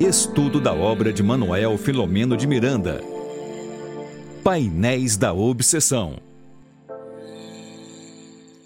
[0.00, 3.02] Estudo da obra de Manuel Filomeno de Miranda.
[4.42, 6.16] Painéis da Obsessão.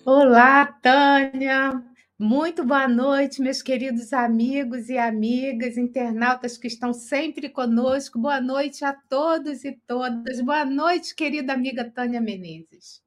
[0.06, 1.82] Olá, Tânia.
[2.16, 8.16] Muito boa noite, meus queridos amigos e amigas, internautas que estão sempre conosco.
[8.16, 10.40] Boa noite a todos e todas.
[10.40, 13.02] Boa noite, querida amiga Tânia Menezes.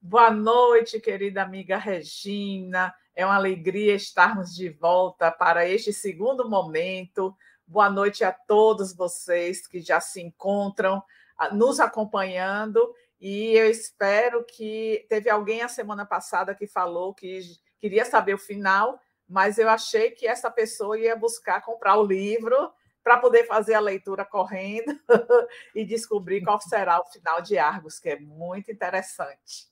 [0.00, 2.94] Boa noite, querida amiga Regina.
[3.14, 7.36] É uma alegria estarmos de volta para este segundo momento.
[7.66, 11.02] Boa noite a todos vocês que já se encontram
[11.36, 12.94] ah, nos acompanhando.
[13.20, 17.40] E eu espero que teve alguém a semana passada que falou que
[17.78, 18.98] queria saber o final,
[19.28, 22.72] mas eu achei que essa pessoa ia buscar comprar o livro
[23.04, 24.98] para poder fazer a leitura correndo
[25.74, 29.68] e descobrir qual será o final de Argos, que é muito interessante.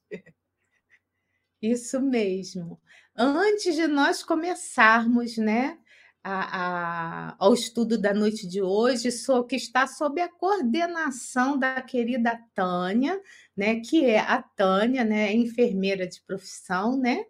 [1.62, 2.80] Isso mesmo.
[3.22, 5.76] Antes de nós começarmos, né,
[6.24, 11.82] a, a, ao estudo da noite de hoje, sou, que está sob a coordenação da
[11.82, 13.20] querida Tânia,
[13.54, 17.22] né, que é a Tânia, né, enfermeira de profissão, né?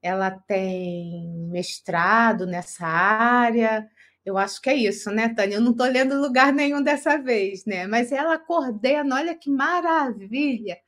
[0.00, 3.86] Ela tem mestrado nessa área.
[4.24, 5.56] Eu acho que é isso, né, Tânia?
[5.56, 7.86] Eu não estou lendo lugar nenhum dessa vez, né?
[7.86, 10.78] Mas ela coordena, olha que maravilha!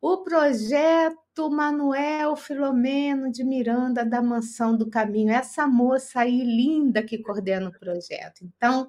[0.00, 1.16] O projeto
[1.50, 7.78] Manuel Filomeno de Miranda da Mansão do Caminho, essa moça aí linda que coordena o
[7.78, 8.42] projeto.
[8.42, 8.88] Então,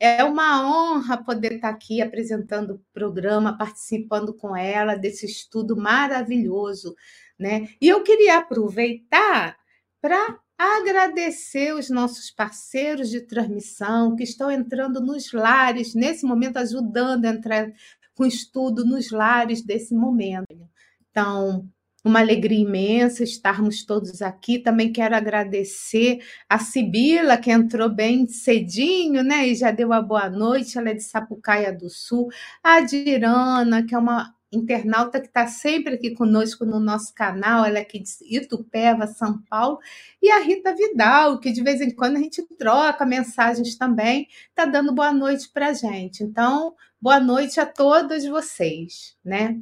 [0.00, 6.94] é uma honra poder estar aqui apresentando o programa, participando com ela desse estudo maravilhoso,
[7.38, 7.68] né?
[7.80, 9.56] E eu queria aproveitar
[10.00, 17.24] para agradecer os nossos parceiros de transmissão que estão entrando nos lares, nesse momento ajudando
[17.24, 17.72] a entrar
[18.14, 20.68] com estudo nos lares desse momento.
[21.10, 21.68] Então,
[22.04, 24.58] uma alegria imensa estarmos todos aqui.
[24.58, 29.48] Também quero agradecer a Sibila, que entrou bem cedinho, né?
[29.48, 30.76] E já deu a boa noite.
[30.78, 32.28] Ela é de Sapucaia do Sul.
[32.62, 37.78] A Dirana, que é uma internauta que está sempre aqui conosco no nosso canal, ela
[37.78, 39.80] é aqui de Itupeva, São Paulo,
[40.22, 44.64] e a Rita Vidal, que de vez em quando a gente troca mensagens também, está
[44.64, 46.22] dando boa noite para a gente.
[46.22, 49.60] Então, boa noite a todos vocês, né?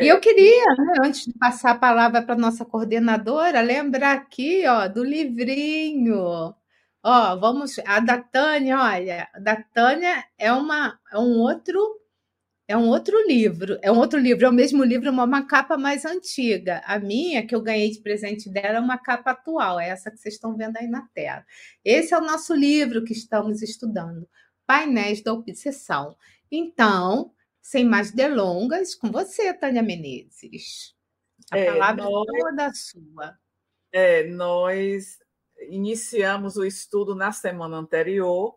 [0.00, 4.88] E eu queria, né, antes de passar a palavra para nossa coordenadora, lembrar aqui ó,
[4.88, 6.54] do livrinho.
[7.02, 11.78] Ó, vamos, a da Tânia, olha, a da Tânia é, uma, é um outro
[12.68, 15.76] é um outro livro, é um outro livro, é o mesmo livro, uma, uma capa
[15.76, 16.80] mais antiga.
[16.86, 20.16] A minha, que eu ganhei de presente dela, é uma capa atual, é essa que
[20.18, 21.44] vocês estão vendo aí na tela.
[21.84, 24.28] Esse é o nosso livro que estamos estudando,
[24.66, 26.16] Painéis da Obsessão.
[26.50, 30.94] Então, sem mais delongas, com você, Tânia Menezes.
[31.50, 33.38] A é, palavra nós, é toda sua.
[33.92, 35.18] É, nós
[35.68, 38.56] iniciamos o estudo na semana anterior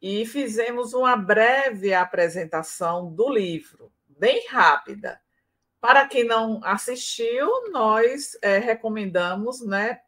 [0.00, 5.20] e fizemos uma breve apresentação do livro, bem rápida.
[5.80, 10.00] Para quem não assistiu, nós é, recomendamos né,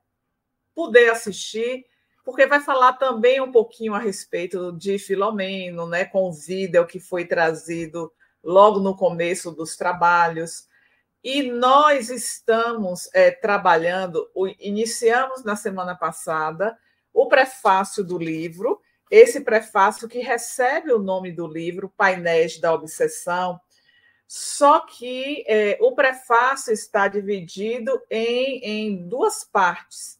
[0.74, 1.86] poder assistir
[2.26, 6.98] porque vai falar também um pouquinho a respeito de Filomeno, né, com o vídeo que
[6.98, 10.66] foi trazido logo no começo dos trabalhos.
[11.22, 14.28] E nós estamos é, trabalhando,
[14.58, 16.76] iniciamos na semana passada
[17.14, 23.60] o prefácio do livro, esse prefácio que recebe o nome do livro, Painéis da Obsessão,
[24.26, 30.15] só que é, o prefácio está dividido em, em duas partes.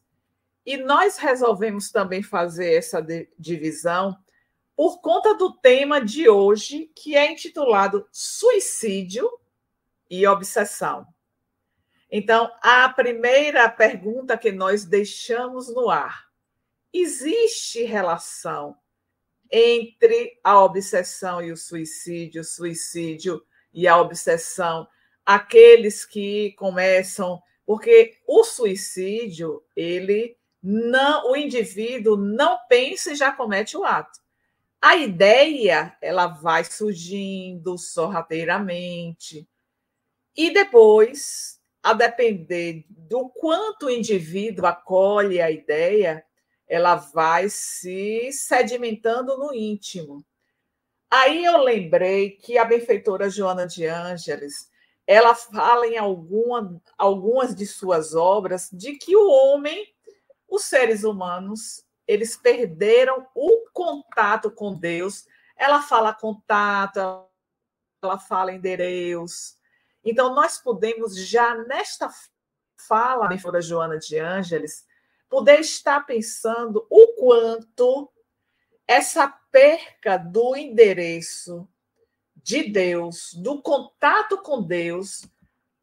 [0.67, 3.01] E nós resolvemos também fazer essa
[3.39, 4.19] divisão
[4.75, 9.31] por conta do tema de hoje, que é intitulado Suicídio
[10.11, 11.07] e Obsessão.
[12.11, 16.27] Então, a primeira pergunta que nós deixamos no ar:
[16.93, 18.77] existe relação
[19.51, 23.41] entre a obsessão e o suicídio, suicídio
[23.73, 24.89] e a obsessão?
[25.25, 30.36] Aqueles que começam, porque o suicídio, ele
[30.69, 34.19] não, o indivíduo não pensa e já comete o ato.
[34.83, 39.49] A ideia, ela vai surgindo sorrateiramente.
[40.37, 46.27] E depois, a depender do quanto o indivíduo acolhe a ideia,
[46.67, 50.27] ela vai se sedimentando no íntimo.
[51.09, 54.69] Aí eu lembrei que a benfeitora Joana de Ângeles,
[55.07, 59.95] ela fala em alguma, algumas de suas obras de que o homem
[60.49, 65.27] os seres humanos, eles perderam o contato com Deus.
[65.57, 66.99] Ela fala contato,
[68.03, 69.59] ela fala em Deus.
[70.05, 72.09] Então, nós podemos já nesta
[72.77, 74.87] fala da Joana de Ângeles,
[75.29, 78.11] poder estar pensando o quanto
[78.87, 81.69] essa perca do endereço
[82.37, 85.25] de Deus, do contato com Deus,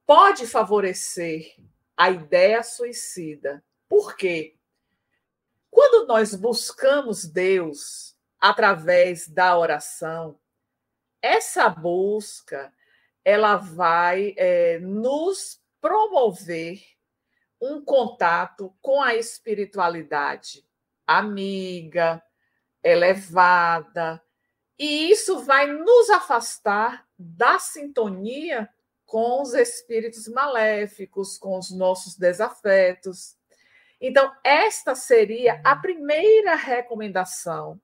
[0.05, 1.55] pode favorecer
[1.97, 3.61] a ideia suicida.
[3.93, 4.55] Por quê?
[5.69, 10.39] Quando nós buscamos Deus através da oração,
[11.21, 12.73] essa busca
[13.23, 16.83] ela vai é, nos promover
[17.61, 20.67] um contato com a espiritualidade
[21.05, 22.19] amiga,
[22.83, 24.19] elevada,
[24.79, 28.67] e isso vai nos afastar da sintonia
[29.05, 33.37] com os espíritos maléficos, com os nossos desafetos.
[34.05, 37.79] Então, esta seria a primeira recomendação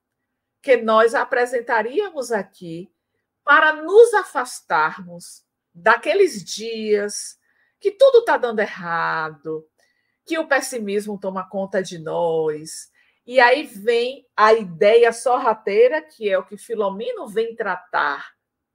[0.62, 2.92] que nós apresentaríamos aqui
[3.42, 7.40] para nos afastarmos daqueles dias
[7.80, 9.66] que tudo está dando errado,
[10.26, 12.92] que o pessimismo toma conta de nós,
[13.26, 18.34] e aí vem a ideia sorrateira, que é o que Filomeno vem tratar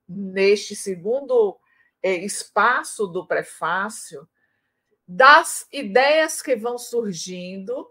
[0.09, 1.61] neste segundo
[2.03, 4.27] é, espaço do prefácio,
[5.07, 7.91] das ideias que vão surgindo.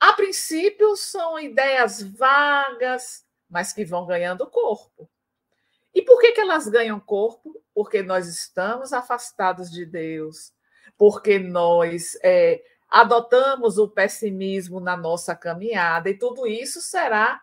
[0.00, 5.08] A princípio, são ideias vagas, mas que vão ganhando corpo.
[5.94, 7.60] E por que, que elas ganham corpo?
[7.74, 10.52] Porque nós estamos afastados de Deus,
[10.96, 17.40] porque nós é, adotamos o pessimismo na nossa caminhada, e tudo isso será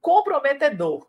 [0.00, 1.08] comprometedor.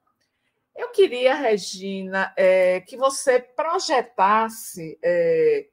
[0.76, 5.68] Eu queria, Regina, é, que você projetasse é,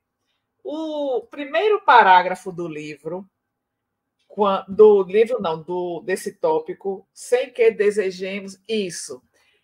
[0.65, 3.29] o primeiro parágrafo do livro,
[4.69, 9.23] do livro não, do desse tópico, sem que desejemos isso.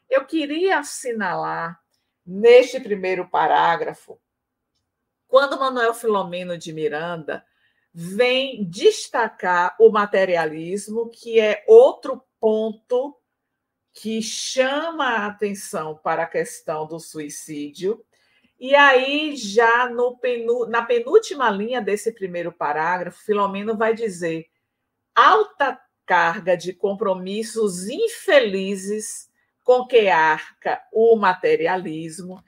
[0.08, 1.80] Eu queria assinalar
[2.24, 4.20] neste primeiro parágrafo,
[5.28, 7.44] quando Manuel Filomeno de Miranda
[7.92, 13.16] vem destacar o materialismo, que é outro ponto
[13.92, 18.04] que chama a atenção para a questão do suicídio.
[18.58, 20.18] E aí, já no
[20.68, 24.46] na penúltima linha desse primeiro parágrafo, Filomeno vai dizer:
[25.14, 29.28] alta carga de compromissos infelizes
[29.62, 32.42] com que arca o materialismo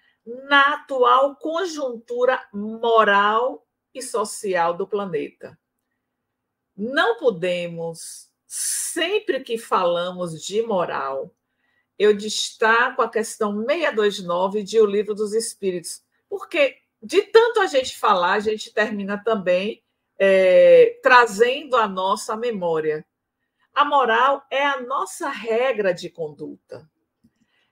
[0.48, 5.58] na atual conjuntura moral e social do planeta.
[6.76, 11.34] Não podemos, sempre que falamos de moral,
[11.98, 17.98] eu destaco a questão 629 de O Livro dos Espíritos, porque de tanto a gente
[17.98, 19.82] falar, a gente termina também
[20.18, 23.06] é, trazendo a nossa memória.
[23.72, 26.88] A moral é a nossa regra de conduta.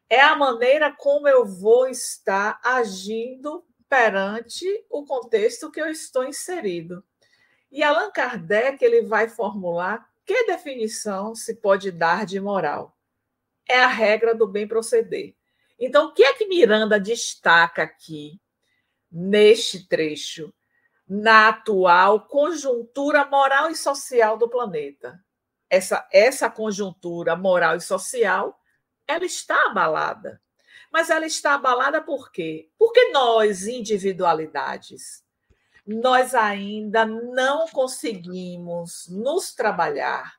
[0.09, 7.05] É a maneira como eu vou estar agindo perante o contexto que eu estou inserido.
[7.71, 12.96] E Allan Kardec ele vai formular que definição se pode dar de moral.
[13.69, 15.35] É a regra do bem proceder.
[15.79, 18.41] Então, o que é que Miranda destaca aqui
[19.11, 20.53] neste trecho
[21.09, 25.21] na atual conjuntura moral e social do planeta?
[25.69, 28.59] Essa essa conjuntura moral e social,
[29.07, 30.41] ela está abalada.
[30.91, 32.71] Mas ela está abalada por quê?
[32.79, 35.23] Porque nós, individualidades,
[35.87, 40.36] nós ainda não conseguimos nos trabalhar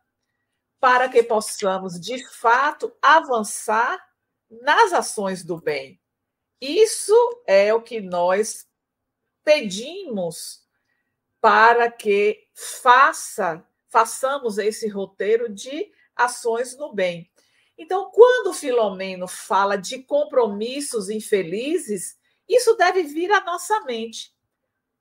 [0.79, 3.99] para que possamos, de fato, avançar
[4.49, 5.99] nas ações do bem.
[6.61, 7.13] Isso
[7.45, 8.67] é o que nós
[9.43, 10.65] pedimos
[11.39, 17.31] para que faça, façamos esse roteiro de ações no bem.
[17.77, 22.17] Então, quando Filomeno fala de compromissos infelizes,
[22.49, 24.35] isso deve vir à nossa mente.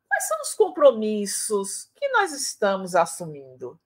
[0.06, 3.80] Quais são os compromissos que nós estamos assumindo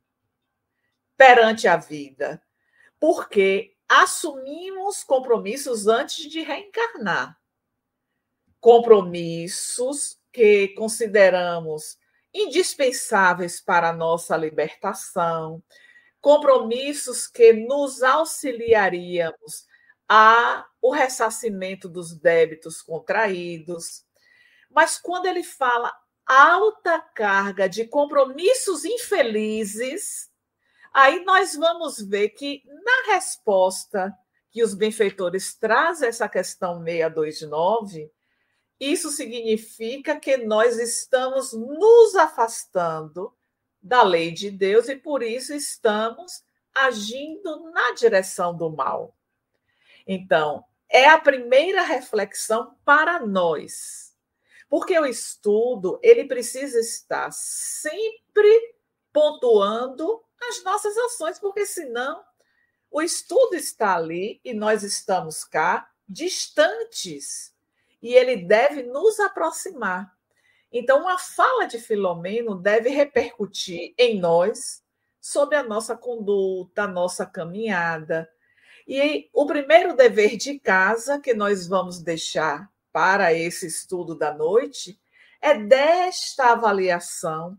[1.20, 2.42] perante a vida?
[2.98, 7.38] Porque assumimos compromissos antes de reencarnar.
[8.58, 11.98] Compromissos que consideramos
[12.32, 15.62] indispensáveis para a nossa libertação,
[16.22, 19.66] compromissos que nos auxiliaríamos
[20.08, 24.06] a o ressarcimento dos débitos contraídos.
[24.70, 25.92] Mas quando ele fala
[26.24, 30.29] alta carga de compromissos infelizes,
[30.92, 34.16] aí nós vamos ver que na resposta
[34.50, 38.10] que os benfeitores trazem essa questão 629,
[38.78, 43.32] isso significa que nós estamos nos afastando
[43.80, 46.42] da lei de Deus e por isso estamos
[46.74, 49.14] agindo na direção do mal.
[50.06, 54.16] Então, é a primeira reflexão para nós.
[54.68, 58.74] Porque o estudo, ele precisa estar sempre
[59.12, 62.24] pontuando as nossas ações, porque senão
[62.90, 67.54] O estudo está ali e nós estamos cá, distantes.
[68.02, 70.12] E ele deve nos aproximar.
[70.72, 74.82] Então, uma fala de Filomeno deve repercutir em nós
[75.20, 78.28] sobre a nossa conduta, a nossa caminhada.
[78.88, 85.00] E o primeiro dever de casa que nós vamos deixar para esse estudo da noite
[85.40, 87.56] é desta avaliação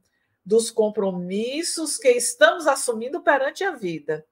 [0.52, 4.28] dos compromissos que estamos assumindo perante a vida.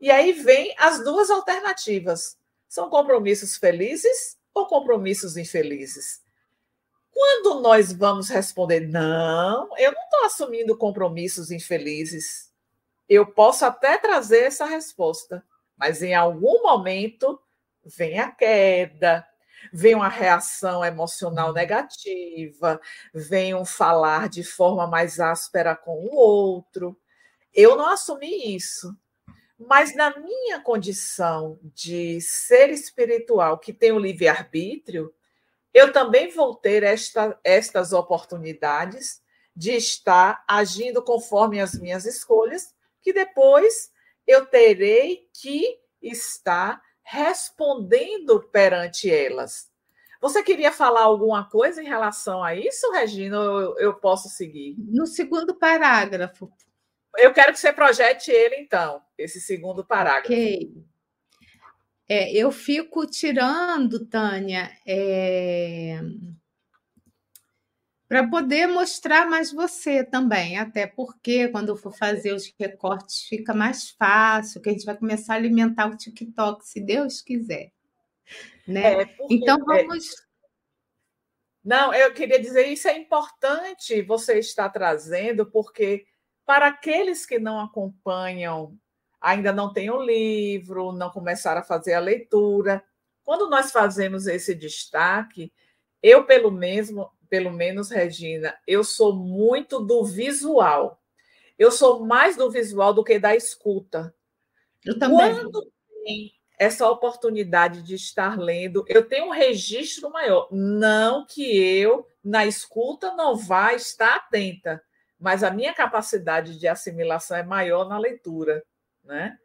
[0.00, 6.22] E aí vem as duas alternativas: são compromissos felizes ou compromissos infelizes?
[7.12, 12.50] Quando nós vamos responder, não, eu não estou assumindo compromissos infelizes,
[13.06, 15.44] eu posso até trazer essa resposta,
[15.76, 17.38] mas em algum momento
[17.84, 19.26] vem a queda,
[19.72, 22.80] vem uma reação emocional negativa,
[23.12, 26.98] vem um falar de forma mais áspera com o outro.
[27.52, 28.96] Eu não assumi isso.
[29.58, 35.12] Mas na minha condição de ser espiritual que tem o livre-arbítrio,
[35.74, 39.20] eu também vou ter esta, estas oportunidades
[39.54, 42.72] de estar agindo conforme as minhas escolhas,
[43.02, 43.90] que depois
[44.24, 49.70] eu terei que estar respondendo perante elas.
[50.20, 53.36] Você queria falar alguma coisa em relação a isso, Regina?
[53.36, 54.74] Eu, eu posso seguir?
[54.78, 56.50] No segundo parágrafo.
[57.16, 60.32] Eu quero que você projete ele, então, esse segundo parágrafo.
[60.32, 60.84] Ok.
[62.06, 66.00] É, eu fico tirando, Tânia, é,
[68.08, 73.52] para poder mostrar mais você também, até porque quando eu for fazer os recortes fica
[73.52, 77.70] mais fácil, que a gente vai começar a alimentar o TikTok, se Deus quiser.
[78.66, 79.02] Né?
[79.02, 80.26] É, porque, então é vamos.
[81.62, 86.06] Não, eu queria dizer isso é importante você estar trazendo, porque
[86.46, 88.74] para aqueles que não acompanham,
[89.20, 92.82] ainda não têm o livro, não começaram a fazer a leitura,
[93.22, 95.52] quando nós fazemos esse destaque,
[96.02, 101.00] eu pelo mesmo pelo menos, Regina, eu sou muito do visual.
[101.58, 104.14] Eu sou mais do visual do que da escuta.
[104.84, 105.34] Eu também.
[105.34, 105.72] Quando
[106.04, 110.48] tem essa oportunidade de estar lendo, eu tenho um registro maior.
[110.50, 114.82] Não que eu, na escuta, não vá estar atenta,
[115.18, 118.64] mas a minha capacidade de assimilação é maior na leitura.
[119.04, 119.38] Né?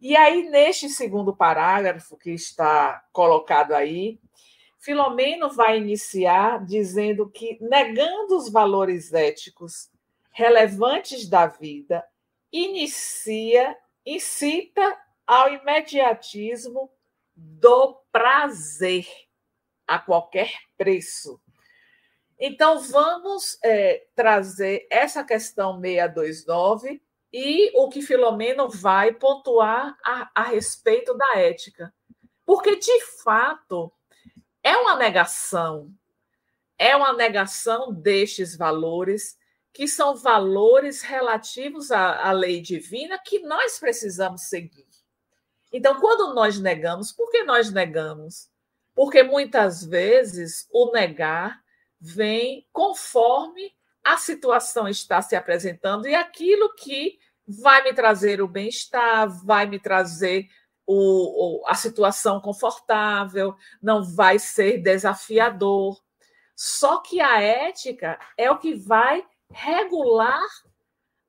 [0.00, 4.18] E aí, neste segundo parágrafo que está colocado aí,
[4.80, 9.90] Filomeno vai iniciar dizendo que, negando os valores éticos
[10.30, 12.02] relevantes da vida,
[12.50, 16.90] inicia, incita ao imediatismo
[17.36, 19.06] do prazer
[19.86, 21.38] a qualquer preço.
[22.38, 30.42] Então, vamos é, trazer essa questão 629 e o que Filomeno vai pontuar a, a
[30.44, 31.92] respeito da ética.
[32.46, 33.92] Porque, de fato,
[34.70, 35.92] é uma negação,
[36.78, 39.36] é uma negação destes valores,
[39.72, 44.86] que são valores relativos à, à lei divina que nós precisamos seguir.
[45.72, 48.48] Então, quando nós negamos, por que nós negamos?
[48.94, 51.60] Porque muitas vezes o negar
[52.00, 53.74] vem conforme
[54.04, 59.80] a situação está se apresentando e aquilo que vai me trazer o bem-estar, vai me
[59.80, 60.48] trazer
[60.92, 66.00] o, a situação confortável, não vai ser desafiador.
[66.56, 70.46] Só que a ética é o que vai regular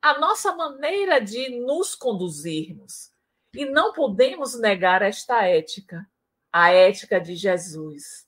[0.01, 3.11] a nossa maneira de nos conduzirmos.
[3.53, 6.09] E não podemos negar esta ética,
[6.51, 8.25] a ética de Jesus,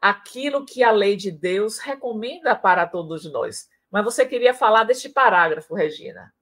[0.00, 3.68] aquilo que a lei de Deus recomenda para todos nós.
[3.90, 6.34] Mas você queria falar deste parágrafo, Regina?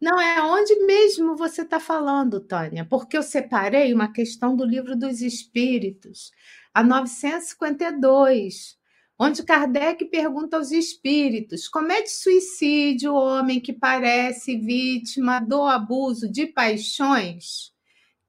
[0.00, 4.94] Não, é onde mesmo você está falando, Tânia, porque eu separei uma questão do livro
[4.94, 6.30] dos Espíritos,
[6.74, 8.76] a 952,
[9.18, 16.46] onde Kardec pergunta aos espíritos: comete suicídio o homem que parece vítima do abuso de
[16.46, 17.72] paixões,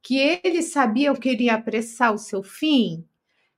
[0.02, 3.06] que ele sabia que iria apressar o seu fim?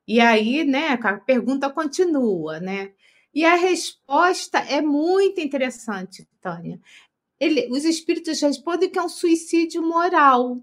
[0.07, 2.91] E aí, né, a pergunta continua, né?
[3.33, 6.79] E a resposta é muito interessante, Tânia
[7.39, 10.61] ele, os espíritos respondem que é um suicídio moral.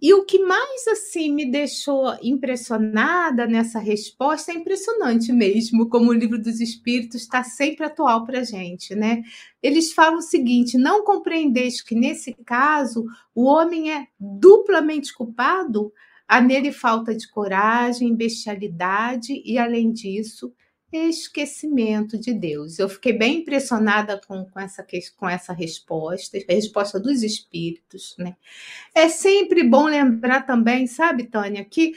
[0.00, 6.14] E o que mais assim me deixou impressionada nessa resposta é impressionante mesmo, como o
[6.14, 9.22] livro dos espíritos está sempre atual para a gente, né?
[9.62, 13.04] Eles falam o seguinte: não compreendeis que nesse caso
[13.34, 15.92] o homem é duplamente culpado,
[16.26, 20.52] há nele falta de coragem, bestialidade e, além disso,
[20.92, 22.78] esquecimento de Deus.
[22.78, 28.14] Eu fiquei bem impressionada com, com, essa, com essa resposta, a resposta dos espíritos.
[28.18, 28.36] Né?
[28.94, 31.94] É sempre bom lembrar também, sabe, Tânia, que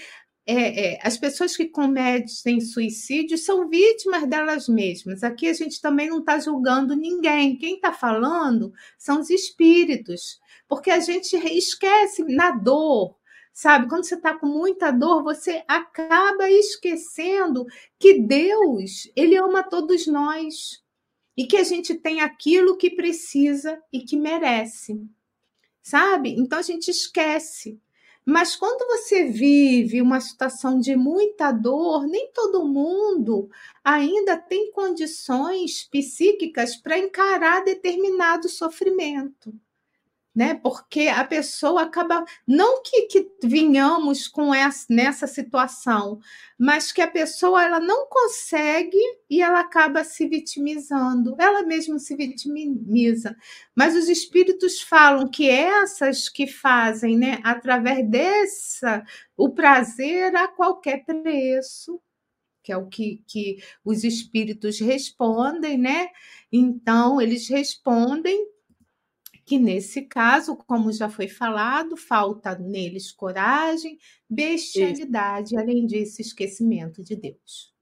[0.48, 5.24] é, é, as pessoas que cometem suicídio são vítimas delas mesmas.
[5.24, 7.58] Aqui a gente também não está julgando ninguém.
[7.58, 13.16] Quem está falando são os espíritos, porque a gente esquece na dor,
[13.56, 13.88] sabe?
[13.88, 17.66] Quando você está com muita dor, você acaba esquecendo
[17.98, 20.84] que Deus, Ele ama todos nós
[21.38, 25.02] e que a gente tem aquilo que precisa e que merece,
[25.82, 26.36] sabe?
[26.38, 27.80] Então a gente esquece.
[28.26, 33.50] Mas quando você vive uma situação de muita dor, nem todo mundo
[33.82, 39.54] ainda tem condições psíquicas para encarar determinado sofrimento
[40.36, 40.54] né?
[40.56, 46.20] Porque a pessoa acaba não que, que vinhamos com essa nessa situação,
[46.58, 48.98] mas que a pessoa ela não consegue
[49.30, 53.36] e ela acaba se vitimizando, ela mesma se vitimiza.
[53.74, 59.06] Mas os espíritos falam que essas que fazem, né, através dessa
[59.38, 62.02] o prazer a qualquer preço,
[62.64, 66.08] que é o que, que os espíritos respondem, né?
[66.52, 68.55] Então, eles respondem
[69.46, 75.60] que nesse caso, como já foi falado, falta neles coragem, bestialidade, Isso.
[75.60, 77.74] além disso, esquecimento de Deus.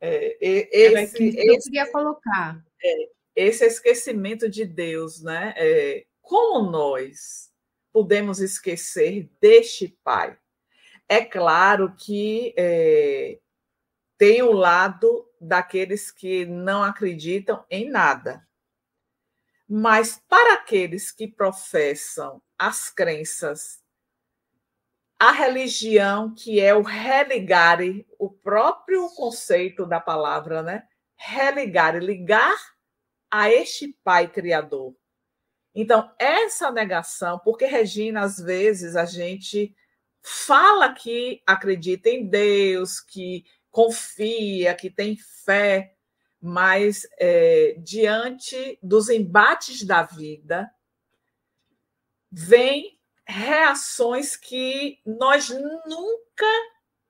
[0.00, 2.64] É, esse, esse, eu queria colocar.
[2.82, 5.52] É, esse esquecimento de Deus, né?
[5.56, 7.52] É, como nós
[7.92, 10.38] podemos esquecer deste Pai?
[11.08, 13.38] É claro que é,
[14.16, 18.46] tem o lado daqueles que não acreditam em nada.
[19.68, 23.82] Mas para aqueles que professam as crenças,
[25.18, 30.86] a religião, que é o religare, o próprio conceito da palavra, né?
[31.16, 32.54] Religare, ligar
[33.30, 34.94] a este Pai Criador.
[35.74, 39.74] Então, essa negação, porque Regina, às vezes a gente
[40.22, 45.95] fala que acredita em Deus, que confia, que tem fé,
[46.46, 50.72] mas é, diante dos embates da vida,
[52.30, 56.46] vem reações que nós nunca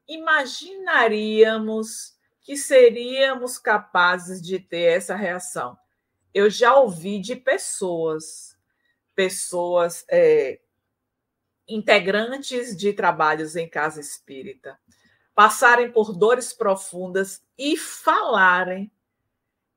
[0.09, 5.77] imaginaríamos que seríamos capazes de ter essa reação.
[6.33, 8.57] Eu já ouvi de pessoas,
[9.15, 10.61] pessoas é,
[11.69, 14.79] integrantes de trabalhos em casa espírita,
[15.35, 18.91] passarem por dores profundas e falarem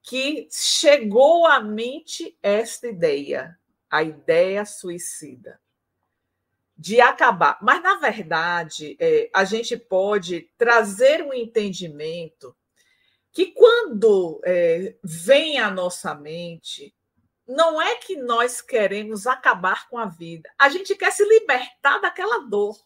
[0.10, 3.56] que chegou à mente esta ideia,
[3.88, 5.62] a ideia suicida,
[6.76, 7.60] de acabar.
[7.62, 12.58] Mas, na verdade, é, a gente pode trazer um entendimento
[13.32, 16.92] que, quando é, vem à nossa mente,
[17.48, 22.48] não é que nós queremos acabar com a vida, a gente quer se libertar daquela
[22.48, 22.84] dor.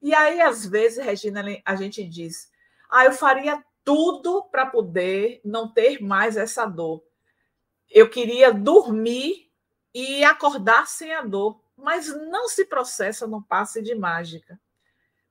[0.00, 2.50] E aí, às vezes, Regina, a gente diz:
[2.88, 7.02] ah, eu faria tudo para poder não ter mais essa dor.
[7.90, 9.50] Eu queria dormir
[9.92, 14.60] e acordar sem a dor, mas não se processa num passe de mágica.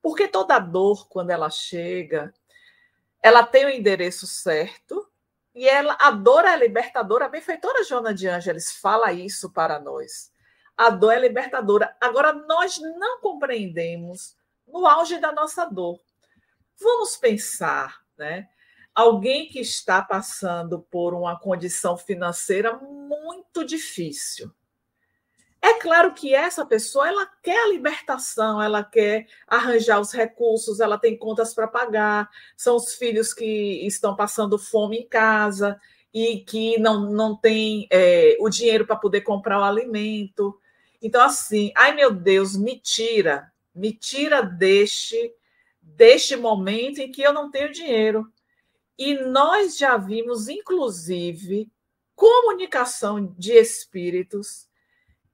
[0.01, 2.33] Porque toda dor, quando ela chega,
[3.21, 5.07] ela tem o endereço certo
[5.53, 7.25] e ela, a dor é libertadora.
[7.25, 10.31] A benfeitora Joana de Ângeles fala isso para nós.
[10.77, 11.95] A dor é libertadora.
[11.99, 15.99] Agora, nós não compreendemos no auge da nossa dor.
[16.79, 18.47] Vamos pensar né?
[18.93, 24.51] Alguém que está passando por uma condição financeira muito difícil.
[25.61, 30.97] É claro que essa pessoa ela quer a libertação, ela quer arranjar os recursos, ela
[30.97, 35.79] tem contas para pagar, são os filhos que estão passando fome em casa
[36.13, 40.57] e que não, não tem é, o dinheiro para poder comprar o alimento.
[41.01, 45.33] Então, assim, ai meu Deus, me tira, me tira deste
[45.99, 48.31] deste momento em que eu não tenho dinheiro.
[48.97, 51.69] E nós já vimos, inclusive,
[52.15, 54.69] comunicação de espíritos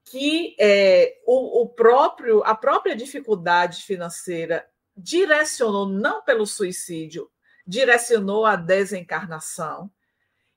[0.04, 7.30] que é, o, o próprio a própria dificuldade financeira direcionou não pelo suicídio,
[7.64, 9.90] direcionou a desencarnação.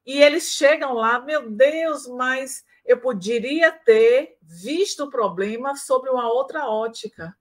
[0.05, 6.31] E eles chegam lá, meu Deus, mas eu poderia ter visto o problema sobre uma
[6.31, 7.35] outra ótica.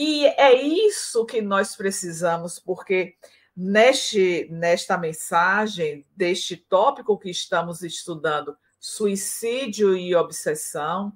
[0.00, 3.16] E é isso que nós precisamos, porque
[3.56, 11.12] neste, nesta mensagem, deste tópico que estamos estudando, suicídio e obsessão,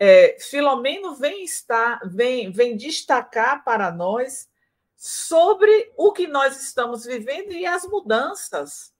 [0.00, 4.50] é, Filomeno vem, estar, vem, vem destacar para nós
[4.96, 8.92] sobre o que nós estamos vivendo e as mudanças.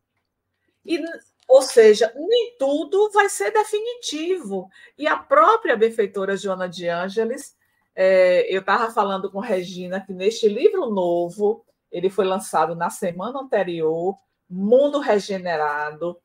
[0.86, 1.02] E,
[1.48, 4.70] ou seja, nem tudo vai ser definitivo.
[4.96, 7.57] E a própria benfeitora Joana de Ângeles,
[8.00, 13.40] é, eu estava falando com Regina que neste livro novo, ele foi lançado na semana
[13.40, 14.14] anterior,
[14.48, 16.16] Mundo Regenerado,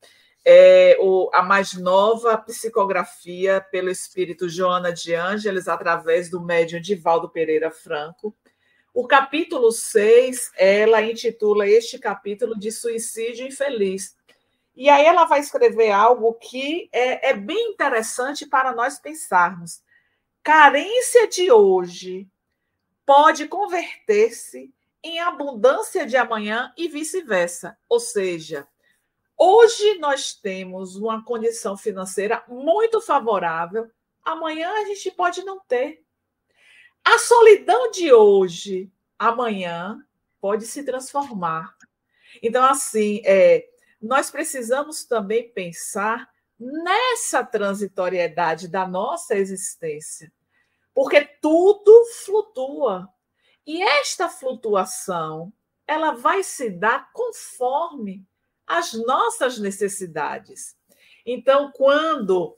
[0.46, 7.28] é, o, a mais nova psicografia pelo espírito Joana de Ângeles, através do médium Divaldo
[7.28, 8.36] Pereira Franco.
[8.94, 14.16] O capítulo 6, ela intitula este capítulo de Suicídio Infeliz.
[14.76, 19.82] E aí ela vai escrever algo que é, é bem interessante para nós pensarmos.
[20.44, 22.30] Carência de hoje
[23.06, 27.78] pode converter-se em abundância de amanhã e vice-versa.
[27.90, 28.68] Ou seja,
[29.38, 33.90] Hoje nós temos uma condição financeira muito favorável,
[34.24, 36.02] amanhã a gente pode não ter.
[37.04, 40.02] A solidão de hoje, amanhã,
[40.40, 41.76] pode se transformar.
[42.42, 43.68] Então, assim, é,
[44.02, 46.30] nós precisamos também pensar
[46.64, 50.32] nessa transitoriedade da nossa existência,
[50.94, 53.10] porque tudo flutua.
[53.66, 55.52] E esta flutuação,
[55.88, 58.26] ela vai se dar conforme
[58.68, 60.76] as nossas necessidades.
[61.26, 62.58] Então, quando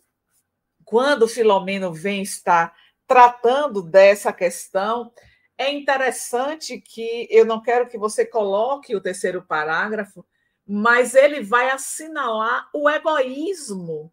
[0.86, 2.76] quando Filomeno vem estar
[3.08, 5.12] tratando dessa questão,
[5.58, 10.24] é interessante que eu não quero que você coloque o terceiro parágrafo,
[10.66, 14.12] mas ele vai assinalar o egoísmo.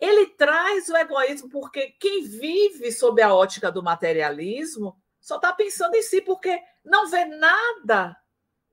[0.00, 5.96] Ele traz o egoísmo porque quem vive sob a ótica do materialismo só está pensando
[5.96, 8.16] em si, porque não vê nada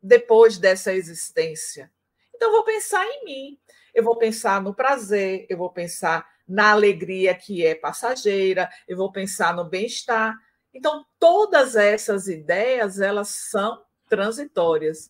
[0.01, 1.91] depois dessa existência.
[2.35, 3.59] Então, eu vou pensar em mim,
[3.93, 9.11] eu vou pensar no prazer, eu vou pensar na alegria que é passageira, eu vou
[9.11, 10.37] pensar no bem-estar.
[10.73, 15.09] Então, todas essas ideias, elas são transitórias.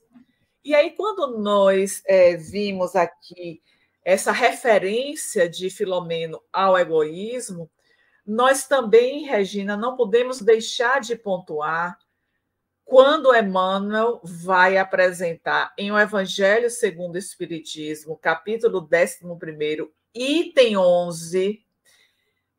[0.64, 3.62] E aí, quando nós é, vimos aqui
[4.04, 7.70] essa referência de Filomeno ao egoísmo,
[8.26, 11.98] nós também, Regina, não podemos deixar de pontuar
[12.86, 21.66] quando Emmanuel vai apresentar em O Evangelho segundo o Espiritismo, capítulo 11, item 11,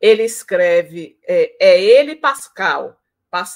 [0.01, 3.01] ele escreve, é, é ele Pascal,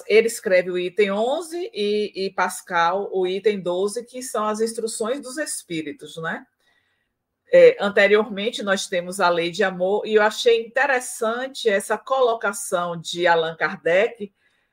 [0.06, 5.20] ele escreve o item 11 e, e, Pascal o item 12, que são as instruções
[5.20, 6.44] dos espíritos, né?
[7.50, 13.26] É, anteriormente, nós temos a lei de amor, e eu achei interessante essa colocação de
[13.26, 14.32] Allan Kardec,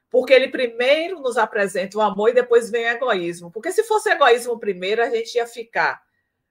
[0.10, 3.52] porque ele primeiro nos apresenta o amor e depois vem o egoísmo.
[3.52, 6.02] Porque se fosse egoísmo primeiro, a gente ia ficar.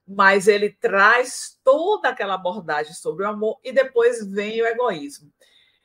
[0.07, 5.33] Mas ele traz toda aquela abordagem sobre o amor e depois vem o egoísmo.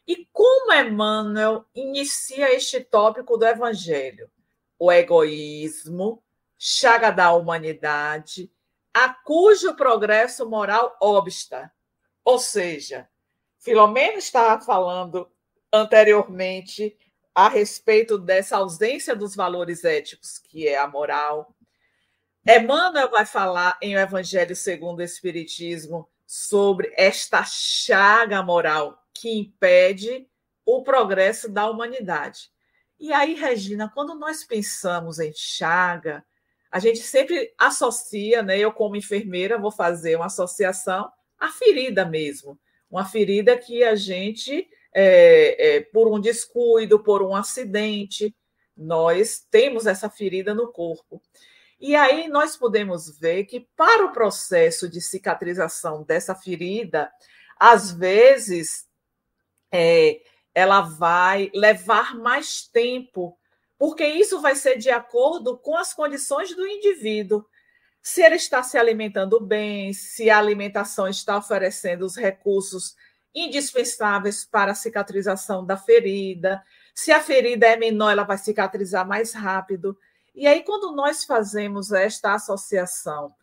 [0.10, 4.28] E como Emmanuel inicia este tópico do evangelho?
[4.80, 6.24] O egoísmo,
[6.58, 8.52] chaga da humanidade,
[8.91, 11.72] a cujo progresso moral obsta.
[12.26, 13.08] Ou seja,
[13.60, 15.32] Filomeno estava falando
[15.72, 16.98] anteriormente
[17.36, 21.54] a respeito dessa ausência dos valores éticos, que é a moral.
[22.43, 30.27] Emmanuel vai falar em O Evangelho segundo o Espiritismo sobre esta chaga moral que impede
[30.65, 32.49] o progresso da humanidade.
[32.99, 36.23] E aí, Regina, quando nós pensamos em chaga,
[36.71, 38.58] a gente sempre associa, né?
[38.60, 44.67] Eu, como enfermeira, vou fazer uma associação à ferida mesmo, uma ferida que a gente
[44.93, 48.36] é, é, por um descuido, por um acidente,
[48.75, 51.21] nós temos essa ferida no corpo.
[51.79, 57.10] E aí nós podemos ver que para o processo de cicatrização dessa ferida,
[57.58, 58.88] às vezes
[59.71, 60.21] é,
[60.53, 63.38] ela vai levar mais tempo,
[63.77, 67.45] porque isso vai ser de acordo com as condições do indivíduo.
[68.01, 72.95] Se ele está se alimentando bem, se a alimentação está oferecendo os recursos
[73.34, 76.63] indispensáveis para a cicatrização da ferida.
[76.93, 79.97] Se a ferida é menor, ela vai cicatrizar mais rápido.
[80.36, 83.34] E aí, quando nós fazemos esta associação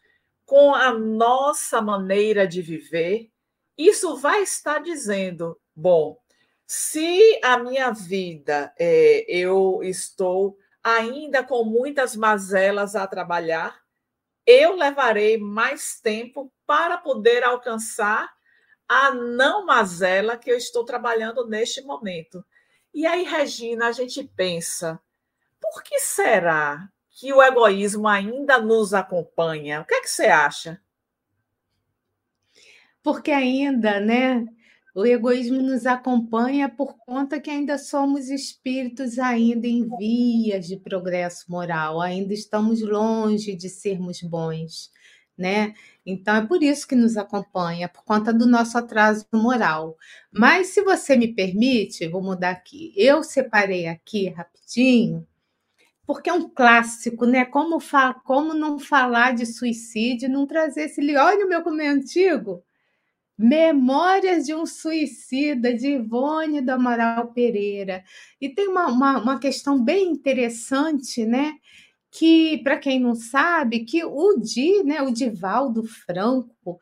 [0.45, 3.31] com a nossa maneira de viver,
[3.77, 6.19] isso vai estar dizendo: bom,
[6.67, 13.81] se a minha vida é, eu estou ainda com muitas mazelas a trabalhar,
[14.47, 18.33] eu levarei mais tempo para poder alcançar
[18.89, 22.45] a não mazela que eu estou trabalhando neste momento.
[22.95, 25.01] E aí, Regina, a gente pensa,
[25.61, 29.81] por que será que o egoísmo ainda nos acompanha?
[29.81, 30.81] O que é que você acha?
[33.03, 34.45] Porque ainda, né,
[34.97, 41.45] O egoísmo nos acompanha por conta que ainda somos espíritos ainda em vias de progresso
[41.51, 44.91] moral, ainda estamos longe de sermos bons,
[45.37, 45.75] né?
[46.07, 49.99] Então é por isso que nos acompanha, por conta do nosso atraso moral.
[50.33, 52.95] Mas se você me permite, vou mudar aqui.
[52.97, 55.27] Eu separei aqui rapidinho,
[56.07, 57.45] porque é um clássico, né?
[57.45, 57.79] Como,
[58.25, 61.21] como não falar de suicídio, não trazer esse livro.
[61.21, 62.65] Olha o meu como é antigo.
[63.39, 68.03] Memórias de um Suicida, de Ivone do Amaral Pereira.
[68.41, 71.55] E tem uma, uma, uma questão bem interessante, né?
[72.11, 76.81] Que, para quem não sabe, que o Di, né, o Divaldo Franco,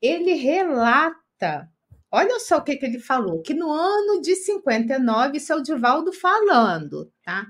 [0.00, 1.68] ele relata,
[2.10, 5.62] olha só o que, que ele falou, que no ano de 59, isso é o
[5.62, 7.46] Divaldo falando, tá?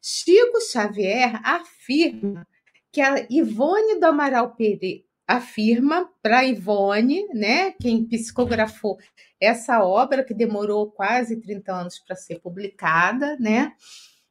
[0.00, 2.46] Chico Xavier afirma
[2.90, 8.98] que a Ivone do Amaral Pereira, afirma para Ivone, né, quem psicografou
[9.38, 13.72] essa obra que demorou quase 30 anos para ser publicada, né?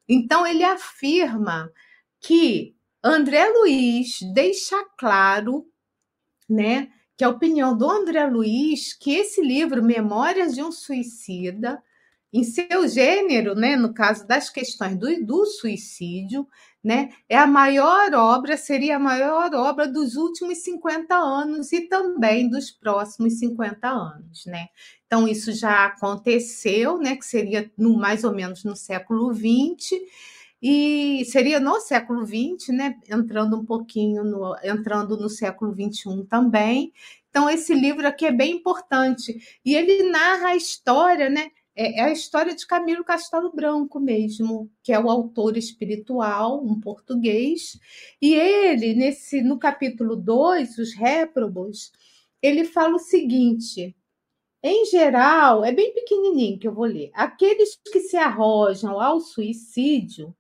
[0.10, 1.72] Então ele afirma
[2.20, 5.70] que André Luiz deixa claro,
[6.50, 11.82] né, que a opinião do André Luiz que esse livro Memórias de um Suicida
[12.32, 16.48] em seu gênero, né, no caso das questões do, do suicídio,
[16.84, 22.50] né, é a maior obra, seria a maior obra dos últimos 50 anos e também
[22.50, 24.46] dos próximos 50 anos.
[24.46, 24.68] Né?
[25.06, 30.00] Então, isso já aconteceu, né, que seria no, mais ou menos no século XX,
[30.62, 36.92] e seria no século XX, né, entrando um pouquinho no, entrando no século XXI também.
[37.30, 39.38] Então, esse livro aqui é bem importante.
[39.64, 44.72] E ele narra a história né, é, é a história de Camilo Castelo Branco mesmo,
[44.82, 47.80] que é o autor espiritual, um português,
[48.20, 51.92] e ele, nesse no capítulo 2, Os Réprobos,
[52.42, 53.96] ele fala o seguinte:
[54.64, 57.12] em geral, é bem pequenininho que eu vou ler.
[57.14, 60.36] Aqueles que se arrojam ao suicídio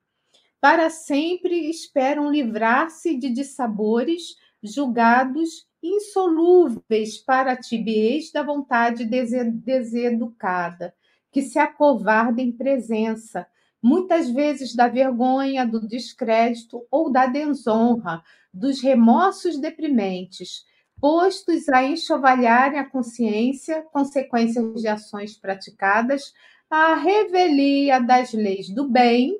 [0.59, 10.95] para sempre esperam livrar-se de dissabores julgados insolúveis para a tibiez da vontade deseducada
[11.37, 13.45] que se acovarda em presença,
[13.79, 20.65] muitas vezes da vergonha, do descrédito ou da desonra, dos remorsos deprimentes,
[20.99, 26.33] postos a enxovalharem a consciência, consequências de ações praticadas,
[26.71, 29.37] à revelia das leis do bem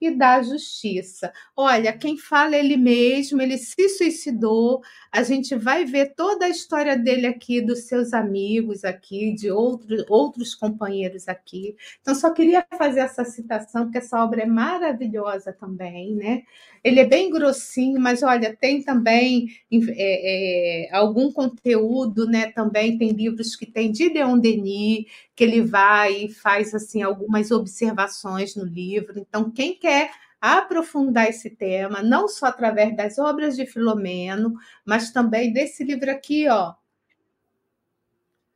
[0.00, 1.32] e da justiça.
[1.56, 4.80] Olha, quem fala é ele mesmo, ele se suicidou.
[5.12, 10.04] A gente vai ver toda a história dele aqui, dos seus amigos aqui, de outro,
[10.08, 11.76] outros companheiros aqui.
[12.00, 16.42] Então, só queria fazer essa citação, porque essa obra é maravilhosa também, né?
[16.82, 22.50] Ele é bem grossinho, mas olha, tem também é, é, algum conteúdo, né?
[22.52, 25.04] Também tem livros que tem de Leon Denis,
[25.36, 29.18] que ele vai e faz assim algumas observações no livro.
[29.18, 35.52] Então, quem quer aprofundar esse tema, não só através das obras de Filomeno, mas também
[35.52, 36.72] desse livro aqui, ó,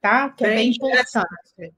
[0.01, 0.31] tá?
[0.31, 1.75] Que é bem, bem importante.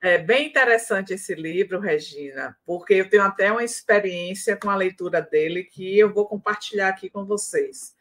[0.00, 5.20] É bem interessante esse livro, Regina, porque eu tenho até uma experiência com a leitura
[5.20, 7.96] dele que eu vou compartilhar aqui com vocês.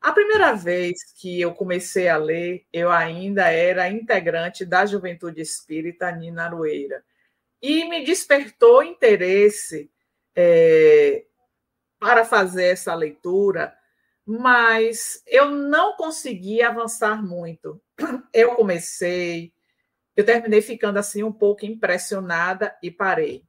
[0.00, 6.10] A primeira vez que eu comecei a ler, eu ainda era integrante da Juventude Espírita
[6.10, 7.04] Nina Arueira.
[7.62, 9.90] E me despertou interesse
[10.34, 11.24] é,
[11.98, 13.76] para fazer essa leitura,
[14.24, 17.80] mas eu não consegui avançar muito.
[18.32, 19.52] Eu comecei,
[20.16, 23.44] eu terminei ficando assim um pouco impressionada e parei.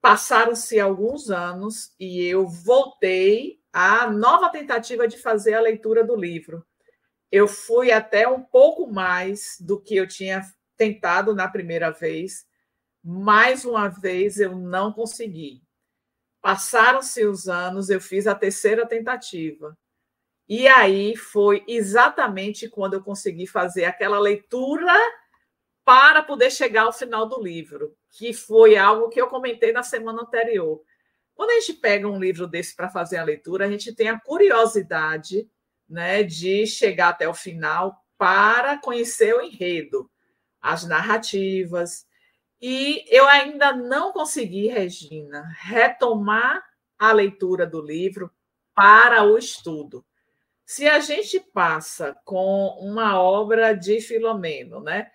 [0.00, 6.66] Passaram-se alguns anos e eu voltei à nova tentativa de fazer a leitura do livro.
[7.30, 10.42] Eu fui até um pouco mais do que eu tinha
[10.76, 12.44] tentado na primeira vez.
[13.02, 15.62] Mais uma vez eu não consegui.
[16.40, 19.78] Passaram-se os anos, eu fiz a terceira tentativa.
[20.48, 24.92] E aí foi exatamente quando eu consegui fazer aquela leitura
[25.84, 30.22] para poder chegar ao final do livro, que foi algo que eu comentei na semana
[30.22, 30.82] anterior.
[31.34, 34.20] Quando a gente pega um livro desse para fazer a leitura, a gente tem a
[34.20, 35.48] curiosidade
[35.88, 40.10] né, de chegar até o final para conhecer o enredo,
[40.60, 42.06] as narrativas.
[42.60, 46.62] E eu ainda não consegui, Regina, retomar
[46.98, 48.30] a leitura do livro
[48.74, 50.04] para o estudo.
[50.64, 55.10] Se a gente passa com uma obra de Filomeno, né?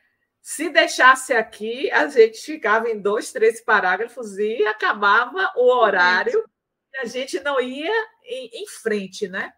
[0.50, 6.50] Se deixasse aqui, a gente ficava em dois, três parágrafos e acabava o horário
[6.94, 7.92] e a gente não ia
[8.24, 9.52] em, em frente, né?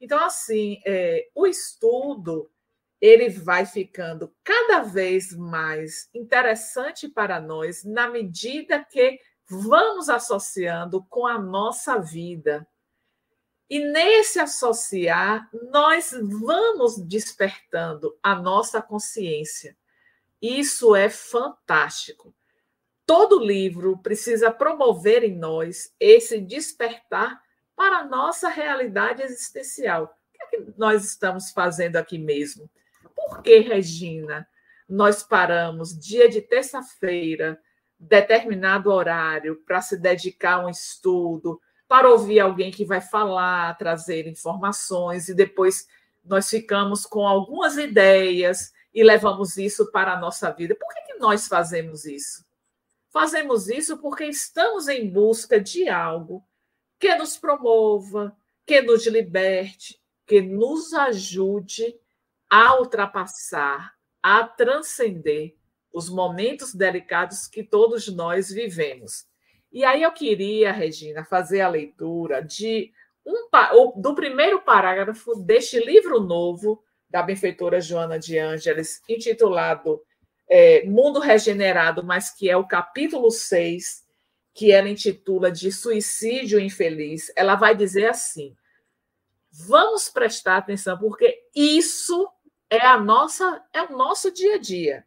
[0.00, 2.48] Então, assim, é, o estudo
[3.00, 9.18] ele vai ficando cada vez mais interessante para nós na medida que
[9.50, 12.64] vamos associando com a nossa vida.
[13.68, 19.76] E nesse associar, nós vamos despertando a nossa consciência.
[20.40, 22.34] Isso é fantástico.
[23.04, 27.40] Todo livro precisa promover em nós esse despertar
[27.74, 30.04] para a nossa realidade existencial.
[30.04, 32.70] O que, é que nós estamos fazendo aqui mesmo?
[33.14, 34.46] Por que, Regina,
[34.88, 37.60] nós paramos dia de terça-feira,
[37.98, 44.26] determinado horário, para se dedicar a um estudo, para ouvir alguém que vai falar, trazer
[44.26, 45.88] informações, e depois
[46.24, 50.74] nós ficamos com algumas ideias e levamos isso para a nossa vida?
[50.74, 52.44] Por que, que nós fazemos isso?
[53.12, 56.44] Fazemos isso porque estamos em busca de algo
[56.98, 61.94] que nos promova, que nos liberte, que nos ajude
[62.50, 65.54] a ultrapassar, a transcender
[65.92, 69.28] os momentos delicados que todos nós vivemos.
[69.70, 72.92] E aí eu queria, Regina, fazer a leitura de
[73.24, 73.48] um,
[74.00, 80.02] do primeiro parágrafo deste livro novo da benfeitora Joana de Ângeles, intitulado
[80.48, 84.04] é, Mundo Regenerado, mas que é o capítulo 6,
[84.54, 87.30] que ela intitula de Suicídio Infeliz.
[87.36, 88.56] Ela vai dizer assim:
[89.50, 92.28] vamos prestar atenção, porque isso
[92.70, 95.06] é a nossa, é o nosso dia a dia.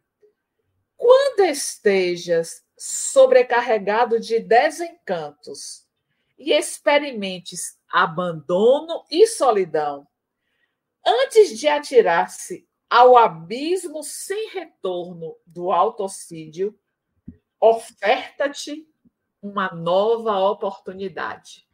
[0.96, 5.86] Quando estejas sobrecarregado de desencantos
[6.38, 10.06] e experimentes abandono e solidão,
[11.06, 16.78] antes de atirar-se ao abismo sem retorno do autocídio,
[17.60, 18.86] oferta-te
[19.40, 21.66] uma nova oportunidade.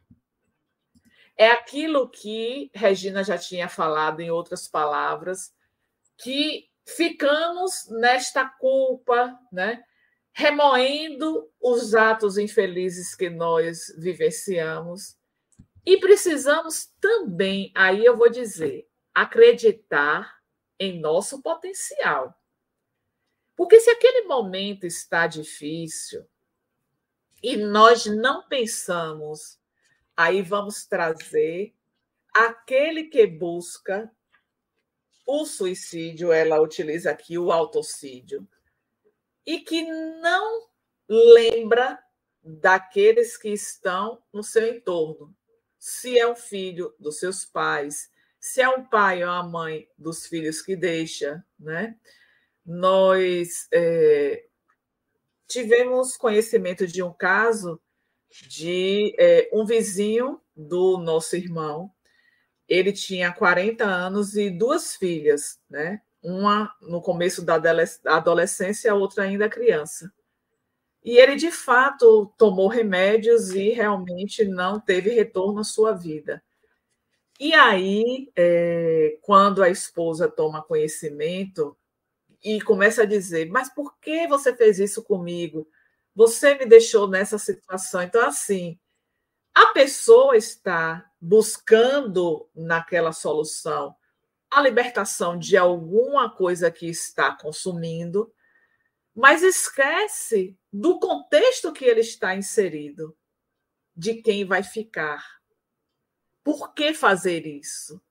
[1.37, 5.53] É aquilo que Regina já tinha falado em outras palavras,
[6.17, 9.83] que ficamos nesta culpa, né?
[10.33, 15.17] remoendo os atos infelizes que nós vivenciamos.
[15.85, 18.88] E precisamos também, aí eu vou dizer,
[19.21, 20.39] acreditar
[20.79, 22.33] em nosso potencial.
[23.53, 26.25] Porque se aquele momento está difícil
[27.43, 29.59] e nós não pensamos,
[30.15, 31.75] aí vamos trazer
[32.33, 34.09] aquele que busca
[35.27, 38.47] o suicídio, ela utiliza aqui o autocídio,
[39.45, 40.69] e que não
[41.07, 42.01] lembra
[42.41, 45.35] daqueles que estão no seu entorno.
[45.77, 50.25] Se é um filho dos seus pais, se é um pai ou uma mãe dos
[50.25, 51.95] filhos que deixa, né?
[52.65, 54.45] Nós é,
[55.47, 57.81] tivemos conhecimento de um caso
[58.47, 61.91] de é, um vizinho do nosso irmão.
[62.67, 66.01] Ele tinha 40 anos e duas filhas, né?
[66.21, 67.59] Uma no começo da
[68.05, 70.11] adolescência, a outra ainda criança.
[71.03, 76.43] E ele, de fato, tomou remédios e realmente não teve retorno à sua vida.
[77.39, 81.77] E aí, é, quando a esposa toma conhecimento
[82.43, 85.65] e começa a dizer: Mas por que você fez isso comigo?
[86.13, 88.01] Você me deixou nessa situação.
[88.01, 88.77] Então, assim,
[89.55, 93.95] a pessoa está buscando naquela solução
[94.51, 98.33] a libertação de alguma coisa que está consumindo,
[99.15, 103.15] mas esquece do contexto que ele está inserido,
[103.95, 105.38] de quem vai ficar
[106.49, 108.01] por que fazer isso?